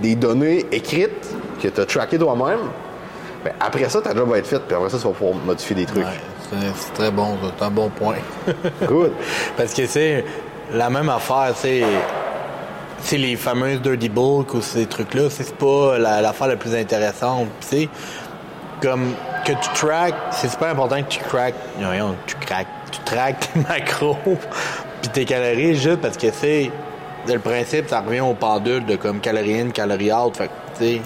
[0.00, 1.28] des données écrites
[1.60, 2.58] que tu as trackées toi-même,
[3.44, 5.74] ben après ça, ta job va être faite, puis après ça, tu vas pouvoir modifier
[5.76, 6.04] des trucs.
[6.04, 6.20] Ouais,
[6.52, 8.16] c'est c'est très bon, c'est un bon point.
[8.86, 9.12] Good.
[9.56, 10.24] Parce que c'est
[10.72, 11.82] la même affaire, c'est
[13.00, 16.74] c'est les fameuses dirty bulk ou ces trucs-là, c'est c'est pas la- l'affaire la, plus
[16.74, 17.48] intéressante.
[17.60, 17.88] Sais,
[18.80, 23.52] comme que tu track, c'est super important que tu craques, voyons, tu craques, tu traques
[23.52, 24.16] tes macros
[25.00, 26.70] puis tes calories juste parce que c'est
[27.26, 30.36] le principe, ça revient au pendule de comme calorie in, calorie out.
[30.36, 31.00] Fait tu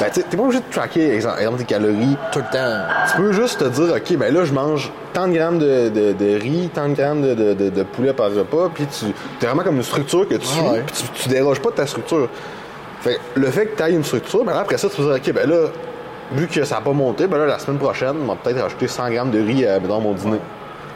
[0.00, 2.16] Ben, t'es pas obligé de tracker, exemple, exemple, tes calories.
[2.32, 2.82] tout le temps.
[3.10, 6.12] Tu peux juste te dire, OK, ben là, je mange tant de grammes de, de,
[6.12, 9.76] de riz, tant de grammes de, de, poulet par repas, puis tu es vraiment comme
[9.76, 10.82] une structure que tu suis, ouais.
[10.86, 12.28] puis tu, tu déroges pas de ta structure.
[13.00, 15.02] Fait que le fait que tu ailles une structure, ben là, après ça, tu peux
[15.04, 15.68] dire, OK, ben là,
[16.32, 18.88] vu que ça n'a pas monté, ben là, la semaine prochaine, on va peut-être rajouter
[18.88, 20.40] 100 grammes de riz euh, dans mon dîner.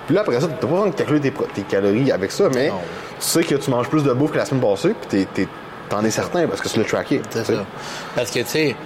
[0.06, 2.68] Puis là, après ça, t'as pas besoin de calculer tes, tes calories avec ça, mais
[2.68, 2.74] Non.
[3.20, 5.48] tu sais que tu manges plus de bouffe que la semaine passée, puis t'es- t'es-
[5.90, 7.20] t'en es certain parce que tu l'as tracké.
[7.28, 7.66] C'est ça.
[8.14, 8.76] Parce que, tu sais,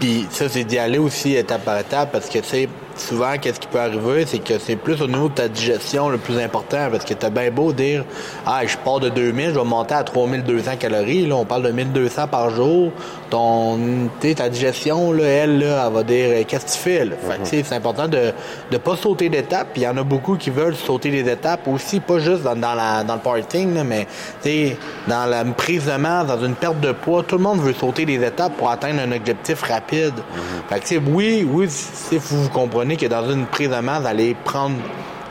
[0.00, 3.60] puis ça, c'est d'y aller aussi étape par étape parce que, tu sais, souvent, qu'est-ce
[3.60, 6.88] qui peut arriver, c'est que c'est plus au niveau de ta digestion le plus important
[6.90, 8.04] parce que t'as bien beau dire,
[8.46, 11.70] ah, je pars de 2000, je vais monter à 3200 calories, là, on parle de
[11.70, 12.92] 1200 par jour.
[13.30, 17.16] Ton, ta digestion, là, elle, là, elle va dire, qu'est-ce que tu fais, là?
[17.16, 18.32] Fait que, sais, c'est important de,
[18.70, 19.68] de pas sauter d'étapes.
[19.72, 22.54] Puis il y en a beaucoup qui veulent sauter des étapes aussi, pas juste dans,
[22.54, 24.06] dans, la, dans le parting, là, mais,
[24.42, 24.76] tu
[25.08, 28.04] dans la prise de masse, dans une perte de poids, tout le monde veut sauter
[28.04, 30.14] des étapes pour atteindre un objectif rapide.
[30.68, 32.48] Fait que, tu sais, oui, oui, si vous,
[32.94, 34.76] que dans une prise de masse, vous allez prendre,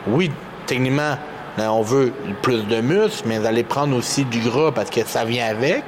[0.07, 0.29] oui,
[0.65, 1.17] techniquement,
[1.57, 4.99] là, on veut plus de muscles, mais vous allez prendre aussi du gras parce que
[5.05, 5.83] ça vient avec.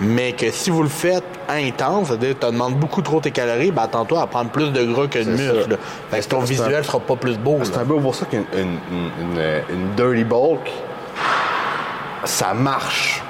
[0.00, 3.70] Mais que si vous le faites intense, c'est-à-dire que tu demandes beaucoup trop tes calories,
[3.72, 5.76] ben attends-toi à prendre plus de gras que de muscles.
[6.10, 7.58] Fait que ton C'est un- visuel sera pas plus beau.
[7.64, 10.70] C'est un peu pour ça qu'une une, une, une- une dirty bulk,
[12.24, 13.22] ça marche.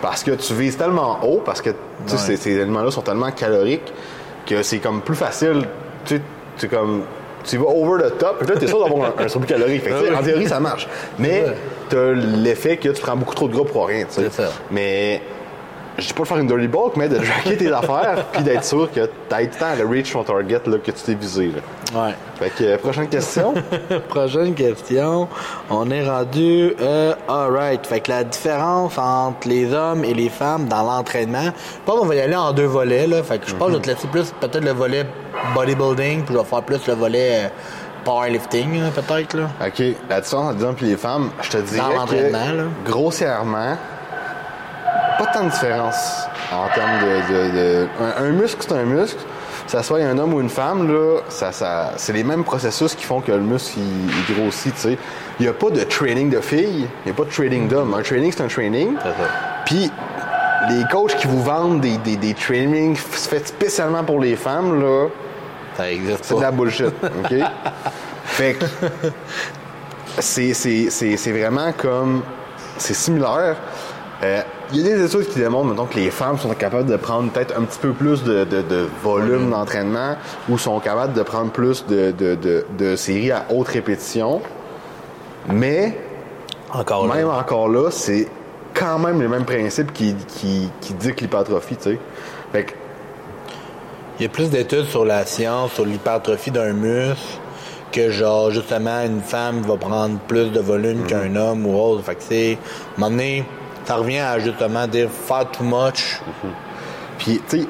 [0.00, 1.74] Parce que tu vises tellement haut, parce que Ouais.
[2.16, 3.92] ces, ces aliments-là sont tellement caloriques
[4.46, 5.64] que c'est comme plus facile.
[6.04, 6.22] Tu sais,
[6.56, 7.02] tu comme.
[7.48, 9.82] Tu vas over the top, puis là, t'es sûr d'avoir un, un surplus calorique.
[9.82, 10.16] Fait que, Ah oui.
[10.16, 10.86] En théorie, ça marche.
[11.18, 11.44] Mais
[11.88, 14.06] t'as l'effet que tu prends beaucoup trop de gras pour rien.
[14.08, 14.22] ça.
[14.70, 15.22] Mais
[15.98, 18.64] je dis pas de faire une dirty bulk, mais de tracker tes affaires, puis d'être
[18.64, 21.48] sûr que t'as le temps de reach ton target là, que tu t'es visé.
[21.48, 22.00] Là.
[22.00, 22.14] Ouais.
[22.38, 23.54] Fait que, euh, prochaine question.
[24.08, 25.28] Prochaine question.
[25.70, 27.84] On est rendu euh, alright.
[27.84, 31.46] Fait que la différence entre les hommes et les femmes dans l'entraînement.
[31.46, 33.22] Je pense qu'on va y aller en deux volets là.
[33.22, 35.04] Fait que je pense que je vais te laisser plus peut-être le volet
[35.54, 37.48] bodybuilding, puis je vais faire plus le volet euh,
[38.04, 39.48] powerlifting, peut-être là.
[39.66, 39.82] OK.
[40.08, 42.64] La différence entre les hommes et les femmes, je te dirais l'entraînement, là.
[42.84, 43.76] que, grossièrement,
[45.18, 47.32] pas tant de différence en termes de...
[47.32, 49.20] de- de- un, un muscle, c'est un muscle.
[49.64, 52.94] Que ça soit un homme ou une femme, là, ça, ça, c'est les mêmes processus
[52.94, 54.98] qui font que le muscle, il, il grossit, tu sais.
[55.38, 57.92] Il n'y a pas de training de filles, il n'y a pas de training d'hommes.
[57.92, 58.94] Un training, c'est un training.
[59.66, 59.90] Puis,
[60.70, 65.08] les coachs qui vous vendent des, des, des trainings faits spécialement pour les femmes, là,
[65.76, 67.34] Ça existe c'est de la bullshit, OK?
[68.24, 68.64] fait que
[70.18, 72.22] c'est, c'est, c'est, c'est vraiment comme...
[72.78, 73.56] C'est similaire.
[74.22, 76.96] Euh, Il y a des études qui démontrent, mettons, que les femmes sont capables de
[76.96, 80.16] prendre peut-être un petit peu plus de, de, de volume d'entraînement
[80.48, 84.40] ou sont capables de prendre plus de, séries à haute répétition.
[85.48, 85.96] Mais
[86.72, 87.14] Encore là.
[87.14, 88.28] même encore là, c'est
[88.74, 91.98] quand même les mêmes principes qui, qui, qui dictent l'hypertrophie, tu sais.
[92.52, 92.72] Fait que
[94.18, 97.38] Il y a plus d'études sur la science, sur l'hypertrophie d'un muscle,
[97.92, 102.02] que genre, justement, une femme va prendre plus de volume qu'un homme ou autre.
[102.04, 103.44] Fait que c'est, à un moment donné,
[103.88, 106.20] ça revient à justement dire faire too much.
[107.16, 107.66] Puis, tu sais,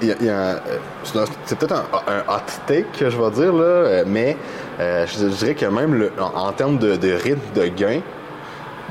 [1.44, 1.76] c'est peut-être
[2.08, 4.36] un, hot take que je vais dire, là, mais
[4.80, 8.00] euh, je, dirais que même en, termes de, rythme de gain,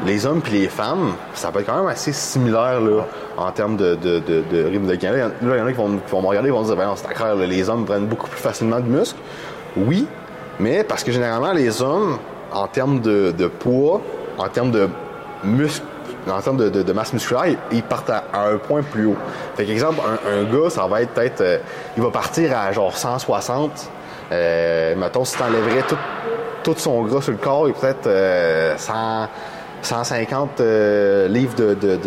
[0.06, 3.76] les hommes puis les femmes, ça peut être quand même assez similaire là, en termes
[3.76, 3.98] de,
[4.70, 5.12] rythme de gain.
[5.12, 6.94] Là, il y en- a qui vont, qui vont me regarder et vont dire, ben
[6.96, 9.20] c'est là, les hommes prennent beaucoup plus facilement de muscles.
[9.76, 10.08] Oui,
[10.62, 12.20] mais parce que généralement, les hommes,
[12.54, 14.02] en termes de, de poids,
[14.38, 14.88] en termes de
[15.44, 15.84] muscles,
[16.30, 19.18] en termes de, masse musculaire, ils, partent à, un point plus haut.
[19.56, 21.58] Fait qu'exemple, un, un gars, ça va être peut-être, euh,
[21.96, 23.92] il va partir à genre 160.
[24.32, 25.98] Euh, mettons, si t'enlèverais tout,
[26.63, 29.28] tout son gras sur le corps, il est peut-être euh, 100,
[29.82, 31.98] 150 euh, livres de, de,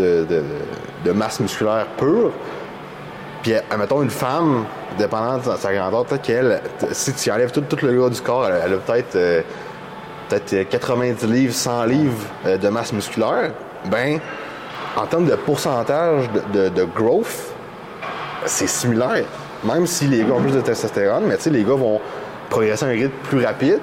[1.04, 2.30] de, masse musculaire pure.
[3.42, 4.66] Puis, mettons, une femme,
[4.98, 6.61] dépendant de sa- grandeur, peut-être qu'elle,
[6.92, 9.44] si tu enlèves tout, le gras du corps, elle, elle a peut-être
[10.28, 13.52] peut-être euh, 90 livres, 100 livres de masse musculaire.
[13.86, 14.20] Ben,
[14.96, 17.54] en termes de pourcentage de, de, de growth,
[18.46, 19.24] c'est similaire.
[19.64, 22.00] Même si les gars ont plus de testostérone, mais tu sais, les gars vont
[22.48, 23.80] progresser à un rythme plus rapide.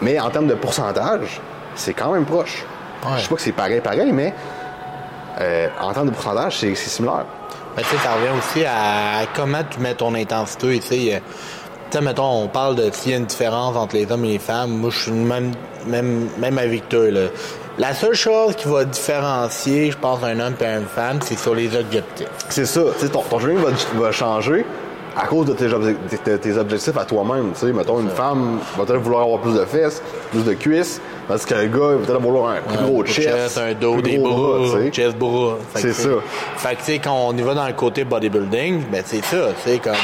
[0.00, 1.40] Mais en termes de pourcentage,
[1.74, 2.64] c'est quand même proche.
[3.04, 3.12] Ouais.
[3.16, 4.32] Je sais pas que c'est pareil, pareil, mais
[5.40, 7.24] euh, en termes de pourcentage, c'est similaire.
[7.76, 10.80] Mais tu sais, ça revient aussi à comment tu mets ton intensité.
[10.80, 11.18] Tu sais, euh,
[11.90, 14.32] tu sais, mettons, on parle de s'il y a une différence entre les hommes et
[14.32, 14.70] les femmes.
[14.78, 15.52] Moi, je suis même,
[15.86, 17.10] même, même avec toi.
[17.10, 17.28] Là.
[17.78, 21.54] La seule chose qui va différencier, je pense, un homme et une femme, c'est sur
[21.54, 22.26] les objectifs.
[22.48, 22.80] C'est ça.
[22.98, 24.64] Tu sais, ton, ton training va, va changer
[25.16, 25.94] à cause de tes, obje-
[26.26, 27.52] de tes objectifs à toi-même.
[27.54, 31.00] Tu sais, mettons, une femme va peut-être vouloir avoir plus de fesses, plus de cuisses,
[31.28, 34.18] parce que le gars va peut-être vouloir un plus gros chest, un dos, plus des
[34.18, 35.54] gros bras, chest, bras.
[35.76, 36.08] C'est ça.
[36.56, 39.50] Fait que, tu sais, quand on y va dans le côté bodybuilding, ben, c'est ça.
[39.64, 39.94] C'est comme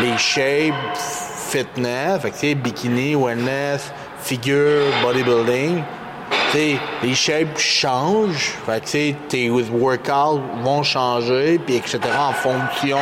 [0.00, 5.82] les shapes, fitness, fait que, tu sais, bikini, wellness, figure, bodybuilding.
[6.54, 8.54] Les shapes changent.
[8.66, 11.98] Fait que, tu sais, tes workouts vont changer, puis etc.
[12.18, 12.98] en fonction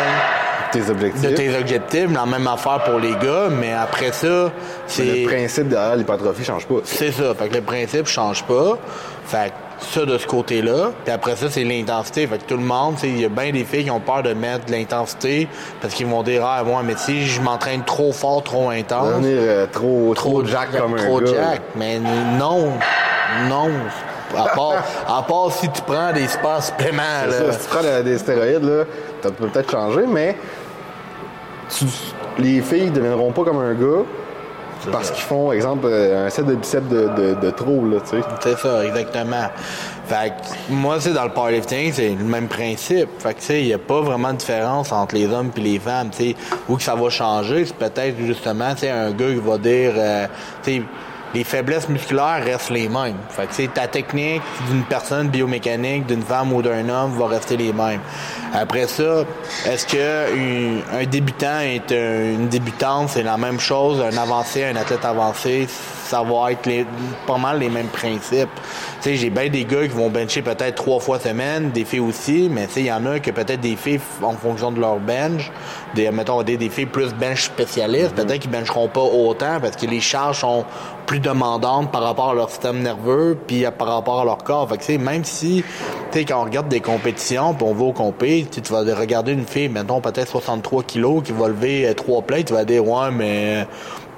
[0.70, 1.22] tes objectifs.
[1.22, 2.12] de tes objectifs.
[2.12, 4.50] La même affaire pour les gars, mais après ça,
[4.86, 5.22] c'est...
[5.22, 6.74] Le principe derrière l'hypertrophie change pas.
[6.84, 7.34] C'est ça.
[7.34, 8.78] Fait que le principe change pas.
[9.24, 10.90] Fait que ça de ce côté-là.
[11.04, 12.26] Puis après ça, c'est l'intensité.
[12.26, 14.34] Fait que tout le monde, il y a bien des filles qui ont peur de
[14.34, 15.48] mettre de l'intensité
[15.80, 19.38] parce qu'ils vont dire ah moi mais si je m'entraîne trop fort, trop intense, Devenir
[19.40, 21.30] euh, trop, trop jack comme trop un gars.
[21.30, 21.60] jack.
[21.76, 22.00] Mais
[22.38, 22.72] non,
[23.48, 23.70] non.
[24.36, 27.52] À part, à part si tu prends des suppléments, C'est là.
[27.52, 28.84] ça, si tu prends de- des stéroïdes, là,
[29.22, 30.36] ça peut peut-être changer, mais
[31.76, 31.84] tu-
[32.38, 34.04] les filles ne deviendront pas comme un gars
[34.92, 38.16] parce qu'ils font, exemple, euh, un set de biceps de, de, de trop, là, tu
[38.16, 38.22] sais.
[38.40, 39.48] C'est ça, exactement.
[40.06, 43.08] Fait que moi, c'est dans le powerlifting, c'est le même principe.
[43.18, 45.60] Fait que tu sais, il n'y a pas vraiment de différence entre les hommes et
[45.60, 46.10] les femmes.
[46.10, 46.36] Tu sais,
[46.68, 49.92] où que ça va changer, c'est peut-être justement, tu sais, un gars qui va dire,
[49.96, 50.26] euh,
[50.62, 50.82] tu sais,
[51.34, 53.16] les faiblesses musculaires restent les mêmes.
[53.30, 57.72] Fait que ta technique d'une personne biomécanique, d'une femme ou d'un homme va rester les
[57.72, 58.00] mêmes.
[58.54, 59.24] Après ça,
[59.66, 64.64] est-ce que une- un débutant est un- une débutante, c'est la même chose, un avancé,
[64.64, 65.66] un athlète avancé,
[66.06, 66.86] ça va être les-
[67.26, 68.48] pas mal les mêmes principes.
[69.02, 72.00] Tu sais, j'ai bien des gars qui vont bencher peut-être trois fois semaine, des filles
[72.00, 74.80] aussi, mais tu sais, il y en a que peut-être des filles en fonction de
[74.80, 75.50] leur bench,
[75.94, 79.86] des, mettons, des, des filles plus bench spécialistes, peut-être qu'ils bencheront pas autant parce que
[79.86, 80.64] les charges sont
[81.08, 84.68] plus demandantes par rapport à leur système nerveux puis par rapport à leur corps.
[84.68, 85.64] Fait que, tu sais, même si,
[86.12, 89.32] tu sais, quand on regarde des compétitions puis on va au compé, tu vas regarder
[89.32, 92.86] une fille, mettons, peut-être 63 kilos qui va lever euh, trois plates, tu vas dire,
[92.86, 93.66] ouais, mais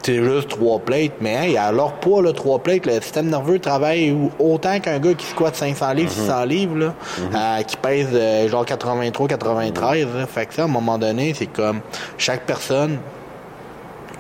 [0.03, 4.17] c'est juste trois plates, mais hey, leur poids, là, trois plates, le système nerveux travaille
[4.41, 8.65] autant qu'un gars qui squatte 500 livres, 600 livres, là, euh, qui pèse euh, genre
[8.65, 10.09] 83, 93.
[10.17, 10.27] là.
[10.27, 11.81] Fait que ça, à un moment donné, c'est comme
[12.19, 12.99] chaque personne,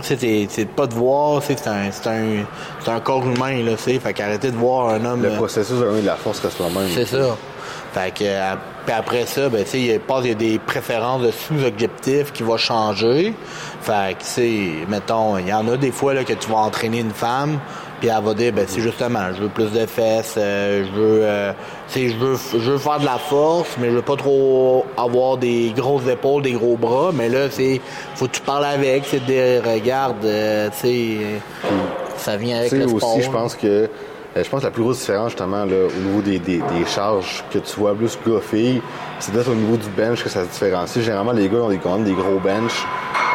[0.02, 4.12] c'est pas de voir, c'est c'est un, c'est un, un corps humain, là, c'est fait
[4.12, 5.22] qu'arrêtez de voir un homme.
[5.22, 6.88] Le euh, processus de la force reste le même.
[6.94, 7.36] c'est ça.
[7.92, 8.54] Fait que euh,
[8.86, 12.32] puis après ça, ben tu sais, il passe il y a des préférences de sous-objectifs
[12.32, 13.34] qui vont changer.
[13.82, 16.58] Fait que tu sais, mettons, il y en a des fois là que tu vas
[16.58, 17.58] entraîner une femme,
[18.00, 21.20] puis elle va dire ben c'est justement, je veux plus de fesses, euh, je veux
[21.22, 21.52] euh,
[21.94, 25.72] je veux je veux faire de la force, mais je veux pas trop avoir des
[25.76, 27.80] grosses épaules, des gros bras, mais là c'est
[28.16, 31.16] faut que tu parles avec, c'est de dire regarde, euh, tu sais
[32.16, 33.14] ça vient avec le sport.
[33.16, 33.88] aussi, je pense que
[34.36, 36.86] euh, je pense que la plus grosse différence, justement, là, au niveau des, des, des
[36.86, 38.80] charges que tu vois plus gars-filles,
[39.18, 41.04] c'est peut-être au niveau du bench que ça se différencie.
[41.04, 42.86] Généralement, les gars ont des, quand même des gros bench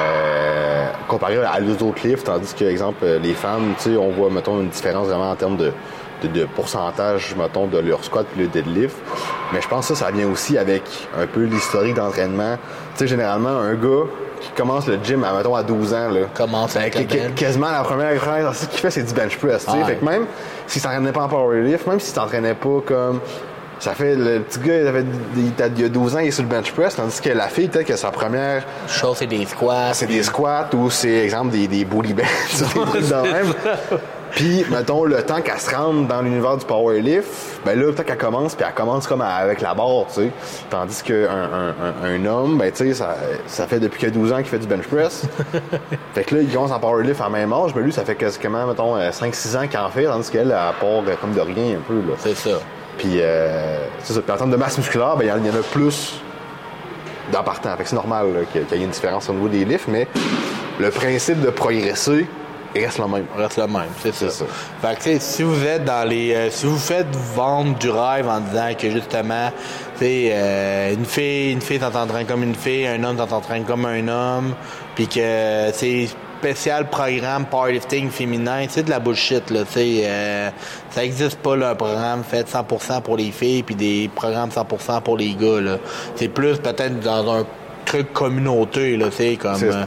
[0.02, 4.10] euh, comparé à les autres lifts, tandis que, exemple, euh, les femmes, tu sais, on
[4.12, 5.72] voit, mettons, une différence vraiment en termes de,
[6.24, 8.98] de, de pourcentage, mettons, de leur squat puis le deadlift.
[9.54, 10.84] Mais je pense que ça, ça vient aussi avec
[11.18, 12.58] un peu l'historique d'entraînement.
[12.94, 14.06] Tu sais, généralement, un gars
[14.42, 17.34] qui commence le gym, à, mettons, à 12 ans, là, Commence ben, avec bench.
[17.36, 19.66] quasiment la première exercice qu'il fait, c'est du bench press.
[19.66, 19.78] tu sais.
[19.82, 19.86] Ah.
[19.86, 20.26] Fait que même
[20.68, 23.20] s'il s'entraînait pas en powerlift, même s'il s'entraînait pas comme.
[23.80, 25.04] Ça fait le petit gars, il, avait,
[25.36, 27.88] il, a 12 ans, il est sur le bench press, tandis que la fille, peut-être
[27.88, 29.94] que sa première, Chose, c'est des squats.
[29.94, 32.26] c'est des squats ou c'est, exemple, des, des booty bench,
[32.60, 33.54] des trucs de même.
[34.32, 38.04] Puis, mettons, le temps qu'elle se rende dans l'univers du powerlift, ben là, le temps
[38.04, 40.32] qu'elle commence, puis elle commence comme à- avec la barre, tu sais.
[40.70, 43.16] Tandis qu'un un, un, un homme, ben, tu sais, ça,
[43.48, 45.24] ça fait depuis que 12 ans qu'il fait du bench press.
[46.14, 48.66] fait que là, il commence en powerlift à même âge, mais lui, ça fait quasiment,
[48.68, 51.78] mettons, euh, 5-6 ans qu'il en fait, tandis qu'elle, elle part euh, comme de rien
[51.78, 52.16] un peu, là.
[52.18, 52.58] C'est ça.
[52.98, 54.22] Puis, euh, c'est ça.
[54.22, 56.14] Puis en termes de masse musculaire, ben, il y en- il y, en a plus
[57.32, 57.76] dans partant.
[57.84, 60.08] C'est normal qu'il y ait une différence au niveau des lifts, mais
[60.80, 62.26] le principe de progresser
[62.76, 63.26] reste le même.
[63.38, 64.46] reste le même, c'est ça.
[64.82, 66.34] Fait que, tu si vous êtes dans les...
[66.36, 69.50] euh, si vous faites vendre du rêve en disant que, justement,
[69.98, 73.86] tu sais, euh, une fille, une fille t'entraîne comme une fille, un homme t'entraîne comme
[73.86, 74.54] un homme,
[74.94, 80.02] puis que, c'est spécial programme powerlifting féminin, c'est de la bullshit, là, tu sais.
[80.04, 80.50] euh,
[80.92, 85.02] ça existe pas, là, un programme fait 100% pour les filles, puis des programmes 100%
[85.02, 85.78] pour les gars, là.
[86.16, 87.46] C'est plus peut-être dans un
[87.86, 89.64] truc communauté, là, tu sais, comme...
[89.64, 89.86] Euh,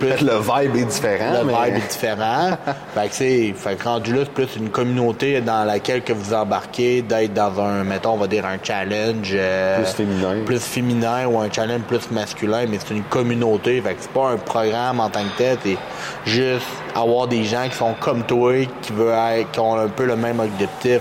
[0.00, 2.56] Peut-être le vibe est différent, le mais vibe est différent.
[2.94, 6.32] fait que c'est, fait que rendu là, c'est plus une communauté dans laquelle que vous
[6.32, 10.34] embarquez, d'être dans un, mettons, on va dire un challenge euh, Plus féminin.
[10.44, 13.80] plus féminin ou un challenge plus masculin, mais c'est une communauté.
[13.82, 15.78] Fait que c'est pas un programme en tant que tel, c'est
[16.24, 20.06] juste avoir des gens qui sont comme toi, qui veulent être, qui ont un peu
[20.06, 21.00] le même objectif.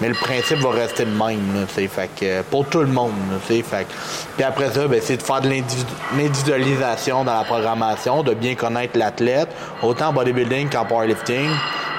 [0.00, 1.66] Mais le principe va rester le même, là.
[1.66, 1.88] Fait
[2.18, 3.38] que pour tout le monde, là.
[3.38, 3.64] Fait
[4.36, 5.86] puis après ça, ben, c'est de faire de l'individu-
[6.18, 9.48] l'individualisation dans la programmation, de bien connaître l'athlète,
[9.82, 11.48] autant en bodybuilding qu'en powerlifting,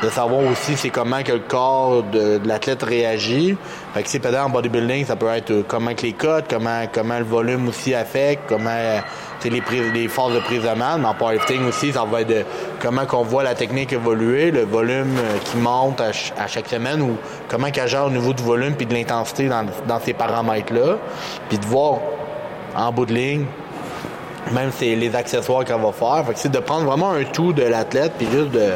[0.04, 3.58] de savoir aussi c'est comment que le corps de, de l'athlète réagit.
[3.96, 6.84] Fait que c'est peut-être en bodybuilding, ça peut être euh, comment que les cotes, comment
[6.92, 9.00] comment le volume aussi affecte, comment euh,
[9.46, 12.28] les prises, les phases de prise de masse, mais en powerlifting aussi, ça va être
[12.30, 12.44] de
[12.82, 16.68] comment qu'on voit la technique évoluer, le volume euh, qui monte à, ch- à chaque
[16.68, 17.18] semaine ou
[17.48, 20.98] comment qu'elle gère au niveau du volume puis de l'intensité dans, dans ces paramètres-là,
[21.50, 22.00] puis de voir
[22.76, 23.46] en bout de ligne
[24.52, 26.24] Même c'est les accessoires qu'elle va faire.
[26.26, 28.74] Fait que c'est de prendre vraiment un tout de l'athlète puis juste de-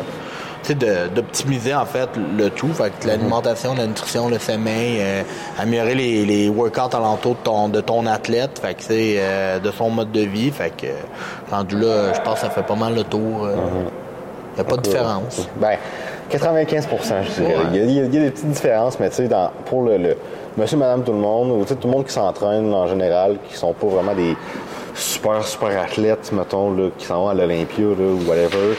[0.69, 2.71] d'optimiser en fait le tout.
[2.73, 5.23] Fait que l'alimentation, la nutrition, le sommeil, euh,
[5.59, 9.71] améliorer les, les workouts alentour de ton, de ton athlète, fait que c'est euh, de
[9.71, 10.51] son mode de vie.
[10.51, 10.91] Fait que euh,
[11.51, 13.47] rendu là, je pense que ça fait pas mal le tour.
[13.49, 15.47] Il n'y a pas de différence.
[15.57, 15.77] Ben,
[16.29, 16.87] 95
[17.23, 17.55] je dirais.
[17.55, 17.61] Ouais.
[17.73, 19.29] Il, y y a- il y a des petites différences, mais tu sais,
[19.65, 20.17] pour le, le
[20.57, 23.73] monsieur, madame, tout le monde, ou tout le monde qui s'entraîne en général, qui sont
[23.73, 24.35] pas vraiment des
[24.93, 28.75] super, super athlètes, mettons, là, qui s'en vont à l'Olympia ou whatever,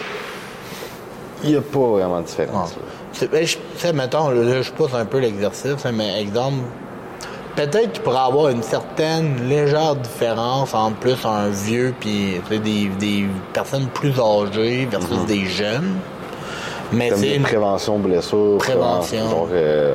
[1.44, 2.74] il n'y a pas vraiment de différence.
[3.20, 6.58] ben, Tu sais, mettons, là, je pousse un peu l'exercice, hein, mais exemple,
[7.56, 12.86] peut-être qu'il pourrait avoir une certaine légère différence entre plus un vieux puis tu des,
[12.98, 15.96] des personnes plus âgées versus des jeunes.
[16.92, 19.30] Mais c'est une prévention, blessure, Prévention.
[19.30, 19.94] genre, euh,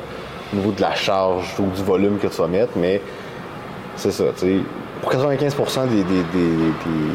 [0.52, 3.02] au niveau de la charge ou du volume que tu vas mettre, mais
[3.96, 4.58] c'est ça, tu sais.
[5.02, 5.56] Pour 95
[5.90, 7.14] des, des, des, des-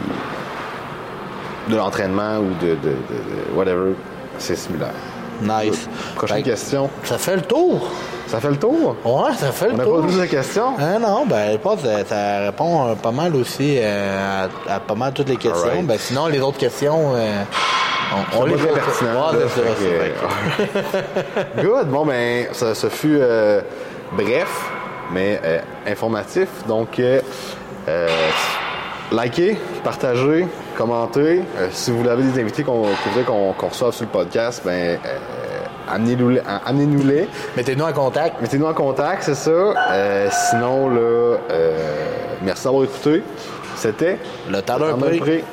[1.68, 3.92] de l'entraînement ou de, de, de- de whatever,
[4.42, 4.92] c'est similaire.
[5.40, 5.88] nice.
[6.14, 6.88] Prochaine question.
[7.04, 7.88] Ça fait le tour.
[8.28, 8.96] Ça fait le tour?
[9.04, 10.00] Ouais, ça fait On le n'a tour.
[10.00, 10.74] pas plus de questions?
[10.78, 14.94] Ah non, ben que ça, ça répond euh, pas mal aussi euh, à, à pas
[14.94, 15.82] mal toutes les questions.
[15.82, 17.42] Ben sinon les autres questions, euh,
[18.34, 21.04] on, on les Pas pertinent, fait c'est que- vrai.
[21.62, 21.88] Good.
[21.88, 23.60] Bon, ben, ça, ça fut euh,
[24.12, 24.70] bref,
[25.12, 26.48] mais euh, informatif.
[26.68, 27.20] Donc, euh,
[27.88, 28.08] euh,
[29.10, 30.46] likez, partagez,
[30.86, 31.42] commentez.
[31.58, 35.18] Euh, si vous avez des invités qu'on voulez qu'on reçoive sur le podcast, ben, euh,
[35.90, 37.28] amenez-nous- amenez-nous-les.
[37.56, 38.40] Mettez-nous en contact.
[38.40, 39.50] Mettez-nous en contact, c'est ça.
[39.50, 41.00] Euh, sinon, là,
[41.50, 41.76] euh,
[42.42, 43.22] merci d'avoir écouté.
[43.76, 44.18] C'était
[44.50, 44.96] Le talent.
[44.98, 45.44] Prix.